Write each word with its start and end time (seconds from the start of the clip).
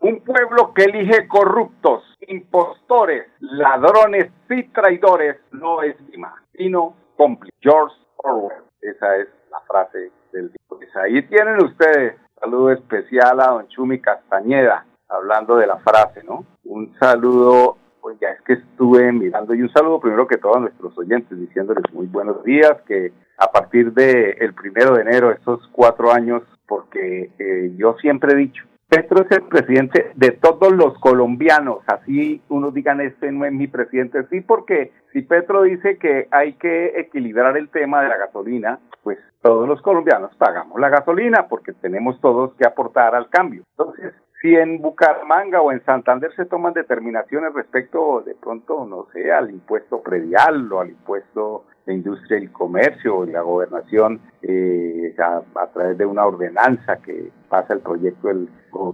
Un 0.00 0.20
pueblo 0.20 0.72
que 0.72 0.84
elige 0.84 1.28
corruptos, 1.28 2.02
impostores, 2.26 3.26
ladrones 3.40 4.32
y 4.48 4.62
traidores 4.70 5.36
no 5.52 5.82
es 5.82 6.00
Lima, 6.10 6.34
sino 6.54 6.94
cómplice. 7.18 7.54
George 7.60 7.94
Orwell. 8.16 8.62
Esa 8.80 9.16
es 9.16 9.28
la 9.50 9.60
frase 9.68 10.10
del 10.32 10.48
día. 10.48 10.56
Pues 10.68 10.88
ahí 10.96 11.20
tienen 11.28 11.62
ustedes. 11.62 12.16
Saludo 12.40 12.70
especial 12.70 13.40
a 13.40 13.48
don 13.48 13.68
Chumi 13.68 14.00
Castañeda, 14.00 14.86
hablando 15.10 15.56
de 15.56 15.66
la 15.66 15.76
frase, 15.80 16.24
¿no? 16.24 16.46
Un 16.64 16.96
saludo, 16.98 17.76
pues 18.00 18.18
ya 18.20 18.28
es 18.28 18.40
que 18.40 18.54
estuve 18.54 19.12
mirando, 19.12 19.52
y 19.54 19.60
un 19.60 19.70
saludo 19.70 20.00
primero 20.00 20.26
que 20.26 20.38
todo 20.38 20.56
a 20.56 20.60
nuestros 20.60 20.96
oyentes, 20.96 21.38
diciéndoles 21.38 21.92
muy 21.92 22.06
buenos 22.06 22.42
días, 22.42 22.80
que 22.86 23.12
a 23.36 23.52
partir 23.52 23.92
del 23.92 24.36
el 24.40 24.54
primero 24.54 24.94
de 24.94 25.02
enero, 25.02 25.30
estos 25.30 25.68
cuatro 25.72 26.10
años, 26.10 26.42
porque 26.66 27.30
eh, 27.38 27.74
yo 27.76 27.96
siempre 28.00 28.32
he 28.32 28.36
dicho, 28.36 28.64
Petro 28.90 29.22
es 29.22 29.30
el 29.30 29.42
presidente 29.42 30.10
de 30.16 30.32
todos 30.32 30.72
los 30.72 30.98
colombianos, 30.98 31.78
así 31.86 32.42
unos 32.48 32.74
digan 32.74 33.00
este 33.00 33.30
no 33.30 33.44
es 33.44 33.52
mi 33.52 33.68
presidente, 33.68 34.24
sí, 34.30 34.40
porque 34.40 34.90
si 35.12 35.22
Petro 35.22 35.62
dice 35.62 35.96
que 35.96 36.26
hay 36.32 36.54
que 36.54 36.98
equilibrar 36.98 37.56
el 37.56 37.68
tema 37.68 38.02
de 38.02 38.08
la 38.08 38.16
gasolina, 38.16 38.80
pues 39.04 39.16
todos 39.42 39.68
los 39.68 39.80
colombianos 39.82 40.34
pagamos 40.34 40.80
la 40.80 40.88
gasolina 40.88 41.46
porque 41.48 41.72
tenemos 41.72 42.20
todos 42.20 42.52
que 42.56 42.66
aportar 42.66 43.14
al 43.14 43.28
cambio. 43.28 43.62
Entonces, 43.78 44.12
si 44.42 44.56
en 44.56 44.82
Bucaramanga 44.82 45.60
o 45.60 45.70
en 45.70 45.84
Santander 45.84 46.34
se 46.34 46.46
toman 46.46 46.72
determinaciones 46.72 47.54
respecto 47.54 48.22
de 48.22 48.34
pronto, 48.34 48.86
no 48.86 49.06
sé, 49.12 49.30
al 49.30 49.50
impuesto 49.50 50.02
predial 50.02 50.70
o 50.72 50.80
al 50.80 50.90
impuesto 50.90 51.66
de 51.86 51.94
industria 51.94 52.38
y 52.38 52.46
comercio 52.48 53.24
de 53.24 53.32
la 53.32 53.42
gobernación 53.42 54.20
eh, 54.42 55.14
a, 55.18 55.66
través 55.68 55.98
de 55.98 56.06
una 56.06 56.26
ordenanza 56.26 56.96
que 56.96 57.30
pasa 57.48 57.74
el 57.74 57.80
proyecto 57.80 58.28
del 58.28 58.48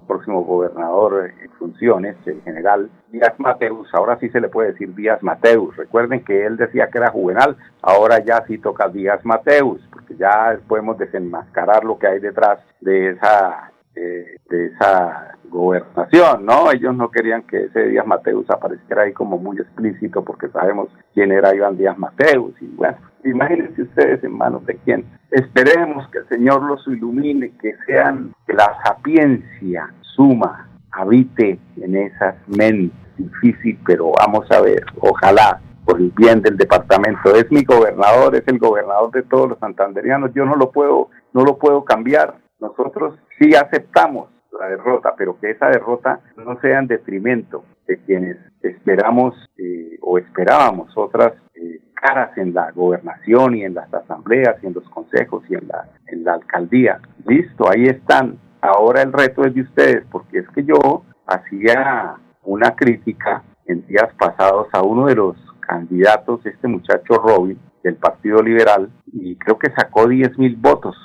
próximo 0.07 0.43
gobernador 0.45 1.31
en 1.41 1.51
funciones, 1.53 2.17
el 2.27 2.41
general 2.43 2.91
Díaz 3.11 3.39
Mateus, 3.39 3.89
ahora 3.93 4.19
sí 4.19 4.29
se 4.31 4.41
le 4.41 4.49
puede 4.49 4.73
decir 4.73 4.95
Díaz 4.95 5.23
Mateus, 5.23 5.77
recuerden 5.77 6.25
que 6.25 6.47
él 6.47 6.57
decía 6.57 6.89
que 6.89 6.99
era 6.99 7.11
juvenal, 7.11 7.57
ahora 7.83 8.25
ya 8.25 8.45
sí 8.47 8.59
toca 8.59 8.89
Díaz 8.89 9.25
Mateus, 9.25 9.81
porque 9.93 10.17
ya 10.17 10.59
podemos 10.67 10.97
desenmascarar 10.99 11.85
lo 11.85 11.99
que 11.99 12.07
hay 12.07 12.21
detrás 12.21 12.59
de 12.81 13.11
esa 13.11 13.73
de, 13.97 14.67
esa 14.67 15.36
gobernación, 15.51 16.45
¿no? 16.45 16.71
Ellos 16.71 16.95
no 16.95 17.11
querían 17.11 17.43
que 17.43 17.65
ese 17.65 17.89
Díaz 17.89 18.07
Mateus 18.07 18.49
apareciera 18.51 19.03
ahí 19.03 19.13
como 19.13 19.39
muy 19.39 19.59
explícito 19.59 20.25
porque 20.25 20.49
sabemos 20.49 20.89
quién 21.15 21.33
era 21.33 21.55
Iván 21.55 21.77
Díaz 21.77 21.99
Mateus 21.99 22.55
y 22.61 22.67
bueno, 22.67 22.97
imagínense 23.25 23.83
ustedes 23.83 24.23
en 24.25 24.33
manos 24.33 24.65
de 24.67 24.77
quién. 24.85 25.05
Esperemos 25.31 26.09
que 26.11 26.19
el 26.19 26.29
Señor 26.29 26.63
los 26.63 26.87
ilumine, 26.87 27.53
que 27.61 27.75
sean, 27.87 28.33
que 28.47 28.55
la 28.55 28.77
sapiencia 28.85 29.93
suma 30.01 30.69
habite 30.93 31.59
en 31.77 31.97
esas 31.97 32.37
mentes, 32.47 32.97
difícil, 33.19 33.79
pero 33.87 34.13
vamos 34.19 34.51
a 34.51 34.61
ver, 34.61 34.85
ojalá 35.01 35.61
por 35.85 36.01
el 36.01 36.11
bien 36.17 36.43
del 36.43 36.57
departamento. 36.57 37.35
Es 37.35 37.51
mi 37.51 37.65
gobernador, 37.65 38.35
es 38.35 38.43
el 38.47 38.59
gobernador 38.59 39.11
de 39.13 39.23
todos 39.23 39.51
los 39.51 39.59
santanderianos. 39.59 40.33
Yo 40.35 40.45
no 40.45 40.57
lo 40.57 40.73
puedo, 40.73 41.11
no 41.33 41.45
lo 41.45 41.59
puedo 41.59 41.85
cambiar. 41.85 42.39
Nosotros 42.59 43.19
sí 43.39 43.55
aceptamos 43.55 44.29
la 44.59 44.69
derrota, 44.69 45.15
pero 45.17 45.39
que 45.39 45.51
esa 45.51 45.67
derrota 45.69 46.21
no 46.37 46.59
sea 46.61 46.79
en 46.79 46.87
detrimento 46.87 47.65
de 47.87 47.99
quienes 47.99 48.37
esperamos 48.63 49.35
eh, 49.59 49.99
o 50.03 50.19
esperábamos 50.19 50.91
otras 50.97 51.35
eh, 51.55 51.81
caras 51.95 52.37
en 52.37 52.55
la 52.55 52.71
gobernación 52.73 53.57
y 53.57 53.65
en 53.65 53.75
las 53.75 53.93
asambleas 53.93 54.57
y 54.63 54.67
en 54.67 54.75
los 54.75 54.89
consejos 54.91 55.45
y 55.49 55.55
en 55.55 55.69
la, 55.69 55.89
en 56.07 56.25
la 56.25 56.35
alcaldía. 56.35 57.01
Listo, 57.27 57.65
ahí 57.71 57.85
están. 57.85 58.39
Ahora 58.61 59.03
el 59.03 59.13
reto 59.13 59.45
es 59.45 59.55
de 59.55 59.63
ustedes, 59.63 60.05
porque 60.11 60.39
es 60.39 60.49
que 60.51 60.65
yo 60.65 61.05
hacía 61.27 62.17
una 62.43 62.75
crítica 62.75 63.43
en 63.67 63.87
días 63.87 64.13
pasados 64.19 64.69
a 64.73 64.83
uno 64.83 65.07
de 65.07 65.17
los 65.17 65.37
candidatos, 65.61 66.45
este 66.47 66.69
muchacho 66.69 67.15
Robin, 67.15 67.59
del 67.83 67.97
Partido 67.97 68.43
Liberal, 68.43 68.91
y 69.13 69.37
creo 69.37 69.59
que 69.59 69.71
sacó 69.71 70.09
10 70.09 70.39
mil 70.39 70.57
votos 70.57 70.97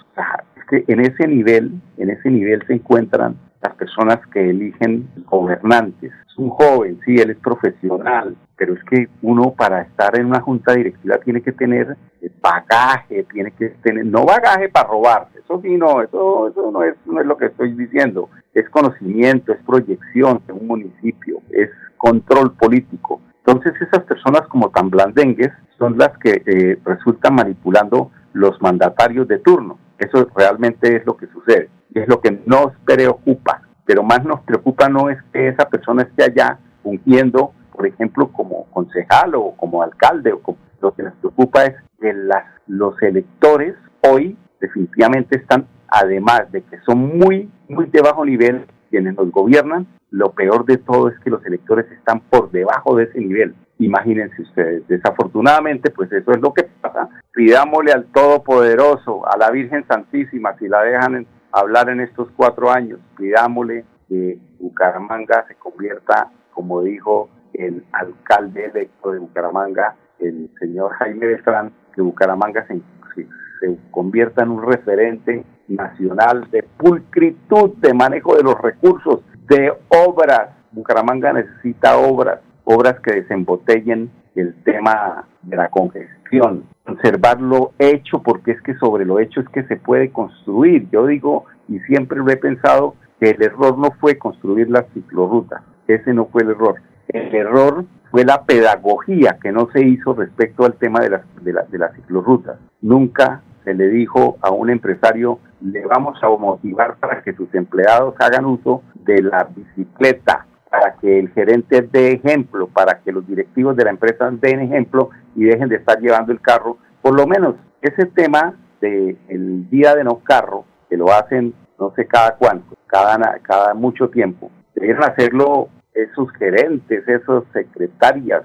en 0.71 1.01
ese 1.01 1.27
nivel, 1.27 1.71
en 1.97 2.09
ese 2.09 2.29
nivel 2.29 2.65
se 2.67 2.73
encuentran 2.73 3.35
las 3.61 3.75
personas 3.75 4.19
que 4.33 4.49
eligen 4.49 5.07
gobernantes. 5.25 6.11
Es 6.27 6.37
un 6.37 6.49
joven, 6.49 6.99
sí, 7.05 7.15
él 7.15 7.31
es 7.31 7.37
profesional, 7.37 8.35
pero 8.55 8.73
es 8.73 8.83
que 8.85 9.07
uno 9.21 9.53
para 9.57 9.81
estar 9.81 10.17
en 10.17 10.27
una 10.27 10.39
junta 10.39 10.73
directiva 10.73 11.17
tiene 11.17 11.41
que 11.41 11.51
tener 11.51 11.97
bagaje, 12.41 13.23
tiene 13.31 13.51
que 13.51 13.69
tener, 13.83 14.05
no 14.05 14.25
bagaje 14.25 14.69
para 14.69 14.87
robar, 14.87 15.27
eso 15.37 15.59
sí, 15.61 15.77
no, 15.77 16.01
eso, 16.01 16.47
eso 16.47 16.71
no, 16.71 16.83
es, 16.83 16.95
no 17.05 17.19
es 17.19 17.27
lo 17.27 17.37
que 17.37 17.47
estoy 17.47 17.73
diciendo, 17.73 18.29
es 18.53 18.69
conocimiento, 18.69 19.53
es 19.53 19.59
proyección 19.63 20.41
de 20.47 20.53
un 20.53 20.67
municipio, 20.67 21.41
es 21.51 21.69
control 21.97 22.53
político. 22.53 23.21
Entonces 23.45 23.73
esas 23.81 24.03
personas 24.05 24.41
como 24.47 24.69
tan 24.69 24.89
blandengues 24.89 25.51
son 25.77 25.97
las 25.97 26.17
que 26.19 26.41
eh, 26.45 26.79
resultan 26.85 27.35
manipulando 27.35 28.11
los 28.33 28.61
mandatarios 28.61 29.27
de 29.27 29.39
turno. 29.39 29.77
Eso 30.01 30.27
realmente 30.35 30.95
es 30.95 31.05
lo 31.05 31.15
que 31.15 31.27
sucede 31.27 31.69
y 31.93 31.99
es 31.99 32.07
lo 32.07 32.21
que 32.21 32.41
nos 32.47 32.73
preocupa. 32.85 33.61
Pero 33.85 34.01
más 34.01 34.23
nos 34.25 34.41
preocupa 34.41 34.89
no 34.89 35.11
es 35.11 35.17
que 35.31 35.47
esa 35.47 35.69
persona 35.69 36.01
esté 36.01 36.23
allá 36.23 36.57
fungiendo, 36.81 37.53
por 37.71 37.85
ejemplo, 37.85 38.31
como 38.31 38.65
concejal 38.71 39.35
o 39.35 39.51
como 39.55 39.83
alcalde. 39.83 40.33
O 40.33 40.57
lo 40.81 40.93
que 40.95 41.03
nos 41.03 41.13
preocupa 41.15 41.65
es 41.65 41.75
que 41.99 42.13
las, 42.13 42.45
los 42.65 42.99
electores 43.03 43.75
hoy 44.01 44.35
definitivamente 44.59 45.37
están, 45.37 45.67
además 45.87 46.51
de 46.51 46.63
que 46.63 46.79
son 46.79 47.17
muy, 47.19 47.51
muy 47.69 47.85
de 47.85 48.01
bajo 48.01 48.25
nivel 48.25 48.65
quienes 48.91 49.15
nos 49.15 49.31
gobiernan, 49.31 49.87
lo 50.11 50.33
peor 50.33 50.65
de 50.65 50.77
todo 50.77 51.07
es 51.07 51.17
que 51.21 51.29
los 51.29 51.43
electores 51.45 51.89
están 51.91 52.19
por 52.19 52.51
debajo 52.51 52.97
de 52.97 53.05
ese 53.05 53.19
nivel. 53.19 53.55
Imagínense 53.79 54.41
ustedes, 54.43 54.87
desafortunadamente, 54.87 55.89
pues 55.89 56.11
eso 56.11 56.31
es 56.31 56.41
lo 56.41 56.53
que 56.53 56.63
pasa. 56.81 57.09
Pidámosle 57.33 57.93
al 57.93 58.05
Todopoderoso, 58.11 59.25
a 59.27 59.37
la 59.37 59.49
Virgen 59.49 59.87
Santísima, 59.87 60.55
si 60.59 60.67
la 60.67 60.83
dejan 60.83 61.25
hablar 61.51 61.89
en 61.89 62.01
estos 62.01 62.27
cuatro 62.35 62.69
años, 62.69 62.99
pidámosle 63.17 63.85
que 64.07 64.37
Bucaramanga 64.59 65.45
se 65.47 65.55
convierta, 65.55 66.29
como 66.53 66.81
dijo 66.81 67.29
el 67.53 67.83
alcalde 67.93 68.65
electo 68.65 69.11
de 69.11 69.19
Bucaramanga, 69.19 69.95
el 70.19 70.49
señor 70.59 70.91
Jaime 70.99 71.25
Beltrán, 71.25 71.71
que 71.95 72.01
Bucaramanga 72.01 72.67
se, 72.67 72.81
se 73.15 73.77
convierta 73.89 74.43
en 74.43 74.51
un 74.51 74.69
referente 74.69 75.43
nacional 75.75 76.49
de 76.51 76.63
pulcritud, 76.63 77.71
de 77.77 77.93
manejo 77.93 78.35
de 78.35 78.43
los 78.43 78.59
recursos, 78.61 79.21
de 79.47 79.71
obras. 79.89 80.49
Bucaramanga 80.71 81.33
necesita 81.33 81.97
obras 81.97 82.39
obras 82.63 82.99
que 83.01 83.13
desembotellen 83.13 84.11
el 84.35 84.55
tema 84.63 85.25
de 85.41 85.57
la 85.57 85.69
congestión, 85.69 86.63
conservar 86.85 87.41
lo 87.41 87.73
hecho, 87.79 88.21
porque 88.21 88.51
es 88.51 88.61
que 88.61 88.75
sobre 88.75 89.05
lo 89.05 89.19
hecho 89.19 89.41
es 89.41 89.49
que 89.49 89.63
se 89.63 89.75
puede 89.75 90.11
construir. 90.11 90.89
Yo 90.89 91.05
digo, 91.05 91.45
y 91.67 91.79
siempre 91.79 92.19
lo 92.19 92.29
he 92.29 92.37
pensado, 92.37 92.95
que 93.19 93.31
el 93.31 93.41
error 93.41 93.77
no 93.77 93.91
fue 93.99 94.17
construir 94.17 94.69
las 94.69 94.85
ciclorrutas, 94.93 95.61
ese 95.87 96.13
no 96.13 96.25
fue 96.25 96.43
el 96.43 96.51
error. 96.51 96.75
El 97.09 97.35
error 97.35 97.85
fue 98.09 98.23
la 98.23 98.45
pedagogía 98.45 99.37
que 99.41 99.51
no 99.51 99.69
se 99.71 99.81
hizo 99.85 100.13
respecto 100.13 100.65
al 100.65 100.73
tema 100.75 101.01
de 101.01 101.09
las, 101.09 101.21
de, 101.41 101.53
de 101.69 101.77
las 101.77 101.93
ciclorrutas. 101.95 102.57
Nunca 102.81 103.41
se 103.63 103.73
le 103.73 103.89
dijo 103.89 104.37
a 104.41 104.51
un 104.51 104.69
empresario, 104.69 105.39
le 105.61 105.85
vamos 105.85 106.17
a 106.23 106.29
motivar 106.29 106.95
para 106.97 107.21
que 107.21 107.33
sus 107.33 107.53
empleados 107.53 108.15
hagan 108.19 108.45
uso 108.45 108.83
de 108.95 109.21
la 109.21 109.47
bicicleta, 109.55 110.45
para 110.69 110.95
que 110.95 111.19
el 111.19 111.29
gerente 111.29 111.81
dé 111.81 112.13
ejemplo, 112.13 112.67
para 112.67 112.99
que 112.99 113.11
los 113.11 113.27
directivos 113.27 113.75
de 113.75 113.83
la 113.83 113.91
empresa 113.91 114.29
den 114.31 114.61
ejemplo 114.61 115.09
y 115.35 115.43
dejen 115.43 115.69
de 115.69 115.77
estar 115.77 115.99
llevando 115.99 116.31
el 116.31 116.41
carro. 116.41 116.77
Por 117.01 117.15
lo 117.15 117.27
menos 117.27 117.55
ese 117.81 118.05
tema 118.05 118.55
del 118.79 119.17
el 119.27 119.69
día 119.69 119.95
de 119.95 120.03
no 120.03 120.19
carro, 120.19 120.65
que 120.89 120.97
lo 120.97 121.11
hacen 121.11 121.53
no 121.79 121.91
sé 121.95 122.05
cada 122.05 122.35
cuánto, 122.35 122.77
cada, 122.87 123.39
cada 123.39 123.73
mucho 123.73 124.09
tiempo, 124.09 124.51
deben 124.75 125.03
hacerlo 125.03 125.69
esos 125.93 126.31
gerentes, 126.33 127.07
esos 127.07 127.43
secretarias, 127.51 128.43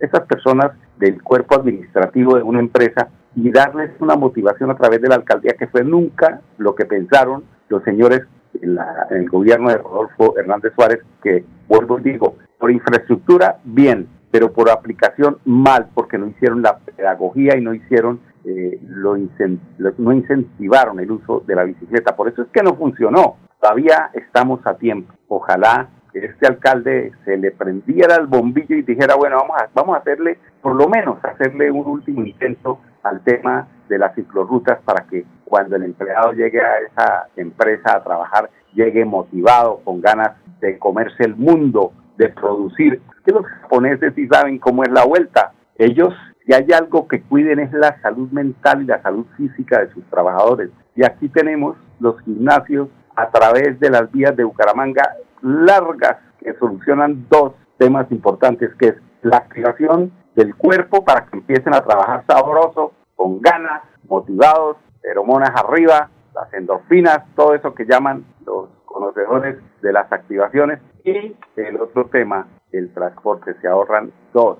esas 0.00 0.20
personas 0.22 0.72
del 0.96 1.22
cuerpo 1.22 1.54
administrativo 1.56 2.36
de 2.36 2.42
una 2.42 2.60
empresa 2.60 3.08
y 3.36 3.50
darles 3.50 3.90
una 4.00 4.16
motivación 4.16 4.70
a 4.70 4.76
través 4.76 5.00
de 5.00 5.08
la 5.08 5.16
alcaldía 5.16 5.54
que 5.58 5.68
fue 5.68 5.84
nunca 5.84 6.40
lo 6.56 6.74
que 6.74 6.86
pensaron 6.86 7.44
los 7.68 7.82
señores 7.84 8.22
en, 8.62 8.78
el 9.10 9.28
gobierno 9.28 9.70
de 9.70 9.78
Rodolfo 9.78 10.38
Hernández 10.38 10.72
Suárez, 10.74 11.00
que 11.22 11.44
vuelvo 11.68 11.98
y 11.98 12.02
digo, 12.02 12.36
por 12.58 12.70
infraestructura, 12.70 13.58
bien, 13.64 14.08
pero 14.30 14.52
por 14.52 14.70
aplicación 14.70 15.38
mal, 15.44 15.88
porque 15.94 16.18
no 16.18 16.26
hicieron 16.28 16.62
la 16.62 16.78
pedagogía 16.78 17.56
y 17.56 17.62
no 17.62 17.74
hicieron, 17.74 18.20
eh, 18.44 18.80
lo, 18.88 19.16
no 19.98 20.12
incentivaron 20.12 21.00
el 21.00 21.10
uso 21.10 21.42
de 21.46 21.54
la 21.54 21.64
bicicleta. 21.64 22.16
Por 22.16 22.28
eso 22.28 22.42
es 22.42 22.48
que 22.48 22.62
no 22.62 22.74
funcionó. 22.74 23.36
Todavía 23.60 24.10
estamos 24.14 24.60
a 24.66 24.76
tiempo. 24.76 25.12
Ojalá 25.28 25.88
este 26.14 26.46
alcalde 26.46 27.12
se 27.24 27.36
le 27.36 27.50
prendiera 27.50 28.16
el 28.16 28.26
bombillo 28.26 28.76
y 28.76 28.82
dijera, 28.82 29.14
bueno, 29.16 29.36
vamos 29.36 29.56
a, 29.60 29.68
vamos 29.74 29.96
a 29.96 30.00
hacerle, 30.00 30.38
por 30.62 30.74
lo 30.74 30.88
menos, 30.88 31.22
hacerle 31.24 31.70
un 31.70 31.86
último 31.86 32.24
intento 32.24 32.80
al 33.02 33.20
tema 33.22 33.68
de 33.88 33.98
las 33.98 34.14
ciclorrutas 34.14 34.78
para 34.84 35.04
que 35.06 35.24
cuando 35.44 35.76
el 35.76 35.84
empleado 35.84 36.32
llegue 36.32 36.60
a 36.60 36.78
esa 36.78 37.28
empresa 37.36 37.96
a 37.96 38.04
trabajar, 38.04 38.50
llegue 38.74 39.04
motivado, 39.04 39.80
con 39.84 40.00
ganas 40.00 40.32
de 40.60 40.78
comerse 40.78 41.24
el 41.24 41.36
mundo, 41.36 41.92
de 42.16 42.28
producir. 42.28 43.00
Que 43.24 43.32
los 43.32 43.46
japoneses 43.46 44.14
sí 44.14 44.26
saben 44.28 44.58
cómo 44.58 44.82
es 44.82 44.90
la 44.90 45.04
vuelta. 45.04 45.52
Ellos, 45.76 46.14
si 46.44 46.52
hay 46.52 46.66
algo 46.72 47.08
que 47.08 47.22
cuiden 47.22 47.60
es 47.60 47.72
la 47.72 48.00
salud 48.02 48.30
mental 48.30 48.82
y 48.82 48.86
la 48.86 49.00
salud 49.02 49.26
física 49.36 49.80
de 49.80 49.90
sus 49.92 50.04
trabajadores. 50.10 50.70
Y 50.94 51.04
aquí 51.04 51.28
tenemos 51.28 51.76
los 52.00 52.20
gimnasios 52.22 52.88
a 53.16 53.30
través 53.30 53.78
de 53.80 53.90
las 53.90 54.10
vías 54.12 54.36
de 54.36 54.44
Bucaramanga 54.44 55.16
largas 55.42 56.18
que 56.40 56.54
solucionan 56.54 57.26
dos 57.30 57.52
temas 57.78 58.10
importantes, 58.10 58.70
que 58.78 58.88
es 58.88 58.94
la 59.22 59.38
activación 59.38 60.12
del 60.38 60.54
cuerpo 60.54 61.04
para 61.04 61.26
que 61.26 61.36
empiecen 61.36 61.74
a 61.74 61.82
trabajar 61.82 62.24
sabroso, 62.28 62.92
con 63.16 63.40
ganas, 63.40 63.82
motivados, 64.08 64.76
feromonas 65.02 65.50
arriba, 65.56 66.10
las 66.32 66.54
endorfinas, 66.54 67.24
todo 67.34 67.54
eso 67.54 67.74
que 67.74 67.84
llaman 67.84 68.24
los 68.46 68.68
conocedores 68.84 69.58
de 69.82 69.92
las 69.92 70.10
activaciones. 70.12 70.78
Y 71.02 71.34
el 71.56 71.80
otro 71.80 72.06
tema, 72.06 72.46
el 72.70 72.94
transporte, 72.94 73.54
se 73.60 73.66
ahorran 73.66 74.12
dos, 74.32 74.58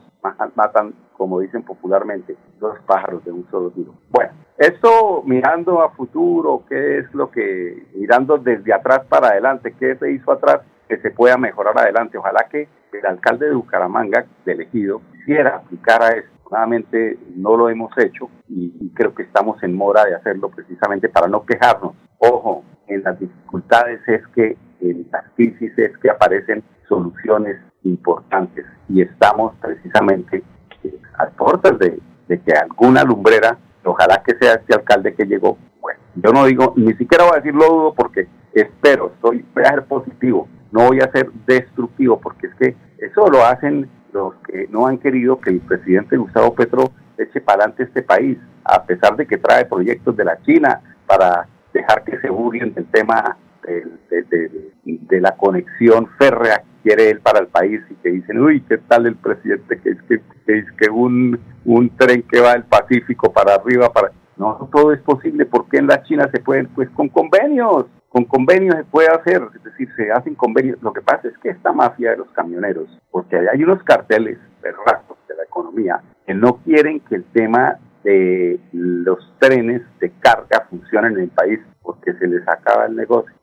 matan, 0.56 0.94
como 1.16 1.38
dicen 1.38 1.62
popularmente, 1.62 2.36
dos 2.58 2.76
pájaros 2.84 3.24
de 3.24 3.30
un 3.30 3.48
solo 3.48 3.70
tiro. 3.70 3.94
Bueno, 4.10 4.32
esto 4.56 5.22
mirando 5.24 5.80
a 5.80 5.90
futuro, 5.90 6.64
¿qué 6.68 6.98
es 6.98 7.14
lo 7.14 7.30
que, 7.30 7.86
mirando 7.94 8.36
desde 8.38 8.74
atrás 8.74 9.02
para 9.08 9.28
adelante, 9.28 9.76
qué 9.78 9.94
se 9.94 10.10
hizo 10.10 10.32
atrás 10.32 10.62
que 10.88 10.98
se 10.98 11.12
pueda 11.12 11.36
mejorar 11.36 11.78
adelante? 11.78 12.18
Ojalá 12.18 12.48
que 12.50 12.68
el 12.92 13.06
alcalde 13.06 13.46
de 13.46 13.54
Bucaramanga, 13.54 14.26
de 14.44 14.52
elegido, 14.52 15.00
quisiera 15.12 15.56
aplicar 15.56 16.02
a 16.02 16.08
esto 16.08 16.38
Nuevamente 16.50 17.18
no 17.36 17.56
lo 17.56 17.68
hemos 17.68 17.90
hecho 17.98 18.30
y, 18.48 18.90
creo 18.94 19.14
que 19.14 19.22
estamos 19.22 19.62
en 19.62 19.74
mora 19.74 20.04
de 20.04 20.14
hacerlo 20.14 20.48
precisamente 20.48 21.08
para 21.08 21.28
no 21.28 21.44
quejarnos. 21.44 21.92
Ojo, 22.18 22.64
en 22.86 23.02
las 23.02 23.18
dificultades 23.18 24.00
es 24.08 24.26
que, 24.28 24.56
en 24.80 25.06
las 25.12 25.24
crisis 25.36 25.72
es 25.76 25.96
que 25.98 26.10
aparecen 26.10 26.64
soluciones 26.88 27.60
importantes 27.82 28.64
y 28.88 29.02
estamos 29.02 29.54
precisamente 29.60 30.42
eh, 30.84 30.98
a 31.18 31.26
puertas 31.26 31.78
de, 31.78 32.00
que 32.28 32.52
alguna 32.52 33.04
lumbrera, 33.04 33.58
ojalá 33.84 34.22
que 34.24 34.34
sea 34.36 34.54
este 34.54 34.74
alcalde 34.74 35.14
que 35.14 35.26
llegó, 35.26 35.58
bueno, 35.80 36.00
yo 36.16 36.32
no 36.32 36.46
digo, 36.46 36.72
ni 36.76 36.94
siquiera 36.94 37.24
voy 37.24 37.34
a 37.34 37.36
decir 37.36 37.54
lo 37.54 37.66
dudo 37.66 37.94
porque 37.94 38.26
espero, 38.52 39.12
estoy, 39.14 39.44
voy 39.54 39.64
a 39.64 39.70
ser 39.70 39.84
positivo, 39.84 40.48
no 40.72 40.86
voy 40.86 41.00
a 41.00 41.10
ser 41.10 41.30
destructivo 41.46 42.20
porque 42.20 42.48
es 42.48 42.54
que 42.54 42.76
eso 42.98 43.28
lo 43.28 43.44
hacen 43.44 43.88
los 44.12 44.34
que 44.46 44.66
no 44.68 44.86
han 44.86 44.98
querido 44.98 45.40
que 45.40 45.50
el 45.50 45.60
presidente 45.60 46.16
Gustavo 46.16 46.54
Petro 46.54 46.90
eche 47.16 47.40
para 47.40 47.64
adelante 47.64 47.84
este 47.84 48.02
país, 48.02 48.38
a 48.64 48.84
pesar 48.84 49.16
de 49.16 49.26
que 49.26 49.38
trae 49.38 49.64
proyectos 49.64 50.16
de 50.16 50.24
la 50.24 50.40
China 50.42 50.80
para 51.06 51.48
dejar 51.72 52.04
que 52.04 52.18
se 52.20 52.30
burlen 52.30 52.74
del 52.74 52.86
tema 52.86 53.36
de, 53.64 55.20
la 55.20 55.36
conexión 55.36 56.08
férrea 56.18 56.58
que 56.58 56.82
quiere 56.82 57.10
él 57.10 57.20
para 57.20 57.40
el 57.40 57.48
país 57.48 57.80
y 57.90 57.94
que 57.96 58.10
dicen, 58.10 58.38
uy, 58.38 58.62
¿qué 58.62 58.78
tal 58.78 59.06
el 59.06 59.16
presidente 59.16 59.78
que 59.78 59.90
es 59.90 60.02
que, 60.02 60.22
es 60.46 60.64
que 60.72 60.88
un, 60.88 61.38
un 61.64 61.90
tren 61.96 62.22
que 62.22 62.40
va 62.40 62.52
del 62.52 62.64
Pacífico 62.64 63.32
para 63.32 63.54
arriba, 63.54 63.92
para... 63.92 64.12
No, 64.38 64.68
todo 64.72 64.92
es 64.92 65.00
posible 65.00 65.46
porque 65.46 65.78
en 65.78 65.88
la 65.88 66.02
China 66.04 66.28
se 66.32 66.40
pueden, 66.40 66.68
pues 66.68 66.88
con 66.90 67.08
convenios, 67.08 67.86
con 68.08 68.24
convenios 68.24 68.76
se 68.76 68.84
puede 68.84 69.08
hacer, 69.08 69.42
es 69.54 69.64
decir, 69.64 69.88
se 69.96 70.12
hacen 70.12 70.36
convenios. 70.36 70.80
Lo 70.80 70.92
que 70.92 71.02
pasa 71.02 71.26
es 71.26 71.36
que 71.38 71.50
esta 71.50 71.72
mafia 71.72 72.12
de 72.12 72.18
los 72.18 72.30
camioneros, 72.30 72.88
porque 73.10 73.36
hay 73.36 73.62
unos 73.64 73.82
carteles 73.82 74.38
perrazos 74.62 75.18
de 75.28 75.34
la 75.34 75.42
economía 75.42 76.00
que 76.24 76.34
no 76.34 76.58
quieren 76.58 77.00
que 77.00 77.16
el 77.16 77.24
tema 77.24 77.78
de 78.04 78.60
los 78.72 79.18
trenes 79.40 79.82
de 79.98 80.12
carga 80.20 80.66
funcionen 80.70 81.14
en 81.14 81.22
el 81.24 81.30
país 81.30 81.58
porque 81.82 82.14
se 82.14 82.28
les 82.28 82.46
acaba 82.48 82.86
el 82.86 82.94
negocio. 82.94 83.34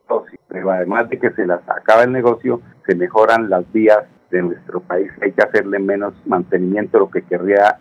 Pero 0.48 0.72
además 0.72 1.10
de 1.10 1.20
que 1.20 1.32
se 1.32 1.46
les 1.46 1.60
acaba 1.68 2.04
el 2.04 2.14
negocio, 2.14 2.62
se 2.88 2.96
mejoran 2.96 3.50
las 3.50 3.70
vías 3.74 4.06
de 4.32 4.42
nuestro 4.42 4.80
país. 4.80 5.12
Hay 5.22 5.34
que 5.34 5.44
hacerle 5.44 5.80
menos 5.80 6.14
mantenimiento, 6.26 7.00
lo 7.00 7.12
que 7.12 7.24
querría, 7.24 7.80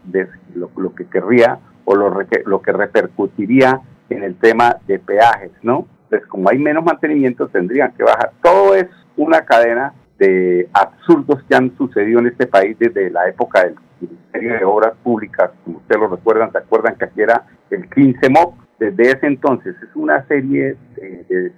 lo, 0.54 0.70
lo 0.76 0.94
que 0.94 1.06
querría 1.06 1.60
o 1.84 1.94
lo, 1.94 2.10
lo 2.46 2.62
que 2.62 2.72
repercutiría 2.72 3.80
en 4.10 4.22
el 4.22 4.36
tema 4.36 4.76
de 4.86 4.98
peajes, 4.98 5.52
¿no? 5.62 5.86
pues 6.08 6.26
como 6.26 6.48
hay 6.48 6.58
menos 6.58 6.84
mantenimiento 6.84 7.48
tendrían 7.48 7.92
que 7.92 8.04
bajar. 8.04 8.32
Todo 8.40 8.74
es 8.74 8.86
una 9.16 9.44
cadena 9.44 9.94
de 10.18 10.68
absurdos 10.72 11.42
que 11.48 11.56
han 11.56 11.76
sucedido 11.76 12.20
en 12.20 12.28
este 12.28 12.46
país 12.46 12.78
desde 12.78 13.10
la 13.10 13.28
época 13.28 13.64
del 13.64 13.74
Ministerio 14.00 14.52
de 14.54 14.64
Obras 14.64 14.92
Públicas, 15.02 15.50
como 15.64 15.78
ustedes 15.78 16.00
lo 16.00 16.08
recuerdan, 16.08 16.52
se 16.52 16.58
acuerdan 16.58 16.94
que 16.96 17.04
aquí 17.06 17.20
era 17.20 17.46
el 17.70 17.88
15 17.90 18.28
MOP, 18.30 18.54
desde 18.78 19.10
ese 19.10 19.26
entonces 19.26 19.74
es 19.82 19.96
una 19.96 20.24
serie 20.26 20.76
de, 20.96 21.52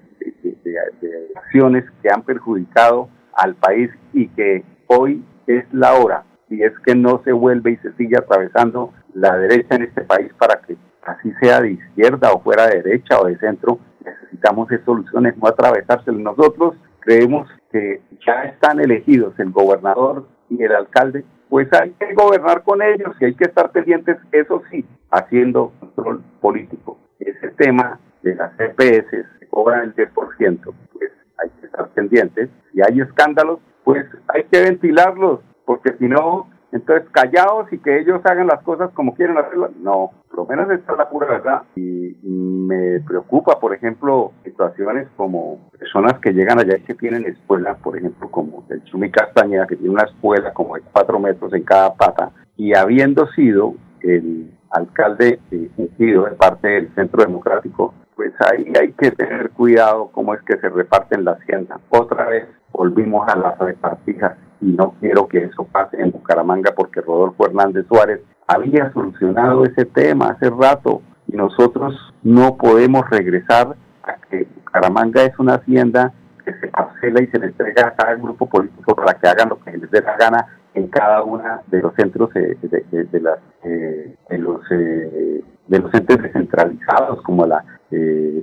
acciones 1.37 1.85
que 2.03 2.09
han 2.11 2.23
perjudicado 2.23 3.09
al 3.35 3.55
país 3.57 3.91
y 4.13 4.29
que 4.29 4.65
hoy 4.87 5.23
es 5.47 5.65
la 5.73 5.95
hora, 5.95 6.25
y 6.49 6.63
es 6.63 6.73
que 6.85 6.95
no 6.95 7.21
se 7.25 7.33
vuelve 7.33 7.73
y 7.73 7.77
se 7.77 7.93
sigue 7.93 8.17
atravesando 8.17 8.93
la 9.17 9.37
derecha 9.39 9.77
en 9.77 9.83
este 9.83 10.03
país 10.03 10.33
para 10.39 10.61
que 10.61 10.77
así 11.05 11.33
sea 11.41 11.61
de 11.61 11.73
izquierda 11.73 12.33
o 12.33 12.41
fuera 12.41 12.67
de 12.67 12.83
derecha 12.83 13.19
o 13.21 13.27
de 13.27 13.39
centro, 13.39 13.79
necesitamos 14.05 14.69
soluciones, 14.85 15.37
no 15.37 15.49
atravesárselas. 15.49 16.21
Nosotros 16.21 16.77
creemos 17.01 17.49
que 17.73 18.03
ya 18.27 18.45
están 18.45 18.81
elegidos 18.81 19.39
el 19.39 19.51
gobernador 19.51 20.27
y 20.51 20.63
el 20.63 20.73
alcalde, 20.73 21.25
pues 21.49 21.69
hay 21.73 21.93
que 21.93 22.13
gobernar 22.15 22.63
con 22.63 22.83
ellos 22.83 23.15
y 23.21 23.27
hay 23.27 23.35
que 23.35 23.45
estar 23.45 23.71
pendientes, 23.71 24.19
eso 24.33 24.63
sí, 24.71 24.85
haciendo 25.11 25.73
control 25.81 26.23
político. 26.41 26.99
Ese 27.19 27.49
tema 27.51 27.99
de 28.23 28.35
las 28.35 28.53
EPS 28.59 29.11
que 29.39 29.47
cobran 29.49 29.85
el 29.85 29.95
10%, 29.95 30.75
pues 30.93 31.11
hay 31.39 31.51
que 31.61 31.67
estar 31.67 31.89
pendientes. 31.91 32.51
Si 32.73 32.81
hay 32.83 33.01
escándalos, 33.01 33.61
pues 33.85 34.05
hay 34.29 34.45
que 34.45 34.61
ventilarlos, 34.61 35.41
porque 35.65 35.95
si 35.99 36.07
no, 36.07 36.49
entonces, 36.73 37.09
callados 37.11 37.73
y 37.73 37.79
que 37.79 38.01
ellos 38.01 38.21
hagan 38.25 38.49
las 38.49 38.63
cosas 38.63 38.91
como 38.93 39.15
quieren 39.15 39.39
hacerlas, 39.39 39.71
no, 39.77 40.11
por 40.29 40.39
lo 40.41 40.47
menos 40.47 40.71
esta 40.71 40.93
es 40.93 40.99
la 40.99 41.09
pura 41.09 41.27
verdad. 41.27 41.63
Y 41.77 42.17
me 42.23 43.01
preocupa, 43.01 43.59
por 43.61 43.73
ejemplo, 43.75 44.33
situaciones 44.45 45.09
como 45.17 45.71
personas 45.79 46.19
que 46.21 46.33
llegan 46.33 46.59
allá 46.59 46.77
y 46.77 46.83
que 46.83 46.95
tienen 46.95 47.25
escuelas, 47.25 47.79
por 47.79 47.97
ejemplo, 47.97 48.31
como 48.31 48.65
el 48.69 48.83
Chumi 48.85 49.11
Castañeda, 49.11 49.67
que 49.67 49.77
tiene 49.77 49.95
una 49.95 50.05
escuela 50.05 50.53
como 50.53 50.75
de 50.75 50.83
cuatro 50.93 51.19
metros 51.19 51.53
en 51.55 51.63
cada 51.63 51.95
pata, 51.95 52.33
y 52.57 52.75
habiendo 52.75 53.27
sido 53.29 53.75
el 54.01 54.53
alcalde 54.71 55.39
eh, 55.51 55.71
de 55.99 56.21
parte 56.39 56.69
del 56.69 56.95
Centro 56.95 57.23
Democrático, 57.23 57.95
pues 58.17 58.33
ahí 58.41 58.73
hay 58.81 58.93
que 58.93 59.11
tener 59.13 59.51
cuidado 59.51 60.11
cómo 60.13 60.35
es 60.35 60.43
que 60.43 60.59
se 60.59 60.69
reparten 60.69 61.25
la 61.25 61.33
hacienda. 61.33 61.79
Otra 61.91 62.27
vez 62.29 62.47
volvimos 62.73 63.29
a 63.29 63.37
las 63.37 63.59
repartijas 63.59 64.37
y 64.67 64.73
no 64.73 64.95
quiero 64.99 65.29
que 65.29 65.45
eso 65.45 65.65
pase 65.71 66.01
en 66.01 66.11
Bucaramanga 66.11 66.75
porque 66.75 67.01
Rodolfo 67.01 67.47
Hernández 67.47 67.87
Suárez 67.87 68.21
había 68.49 68.93
solucionado 68.93 69.65
ese 69.65 69.85
tema 69.85 70.31
hace 70.31 70.51
rato 70.51 71.03
y 71.29 71.37
nosotros 71.37 71.95
no 72.25 72.57
podemos 72.57 73.09
regresar 73.09 73.77
a 74.03 74.17
que 74.29 74.49
Bucaramanga 74.57 75.23
es 75.23 75.39
una 75.39 75.55
hacienda 75.55 76.13
que 76.45 76.53
se 76.55 76.67
parcela 76.67 77.23
y 77.23 77.29
se 77.29 77.39
le 77.39 77.47
entrega 77.47 77.87
a 77.87 77.95
cada 77.95 78.17
grupo 78.17 78.49
político 78.49 78.97
para 78.97 79.15
que 79.15 79.29
hagan 79.29 79.51
lo 79.51 79.61
que 79.61 79.77
les 79.77 79.89
dé 79.91 80.01
la 80.01 80.17
gana 80.17 80.47
en 80.75 80.89
cada 80.89 81.23
una 81.23 81.63
de 81.69 81.83
los 81.83 81.95
centros 81.95 82.31
eh, 82.35 82.59
de, 82.61 83.21
las 83.21 83.39
eh, 83.63 84.17
de 84.29 84.39
los 84.39 84.61
eh, 84.73 85.45
de 85.69 85.79
los 85.79 85.95
entes 85.95 86.23
descentralizados 86.23 87.23
como 87.23 87.47
la 87.47 87.65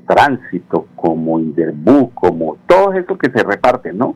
tránsito 0.07 0.87
como 0.95 1.37
Inderbu 1.37 2.11
como 2.13 2.57
todo 2.65 2.93
eso 2.93 3.17
que 3.17 3.29
se 3.29 3.43
reparte 3.43 3.91
no 3.91 4.15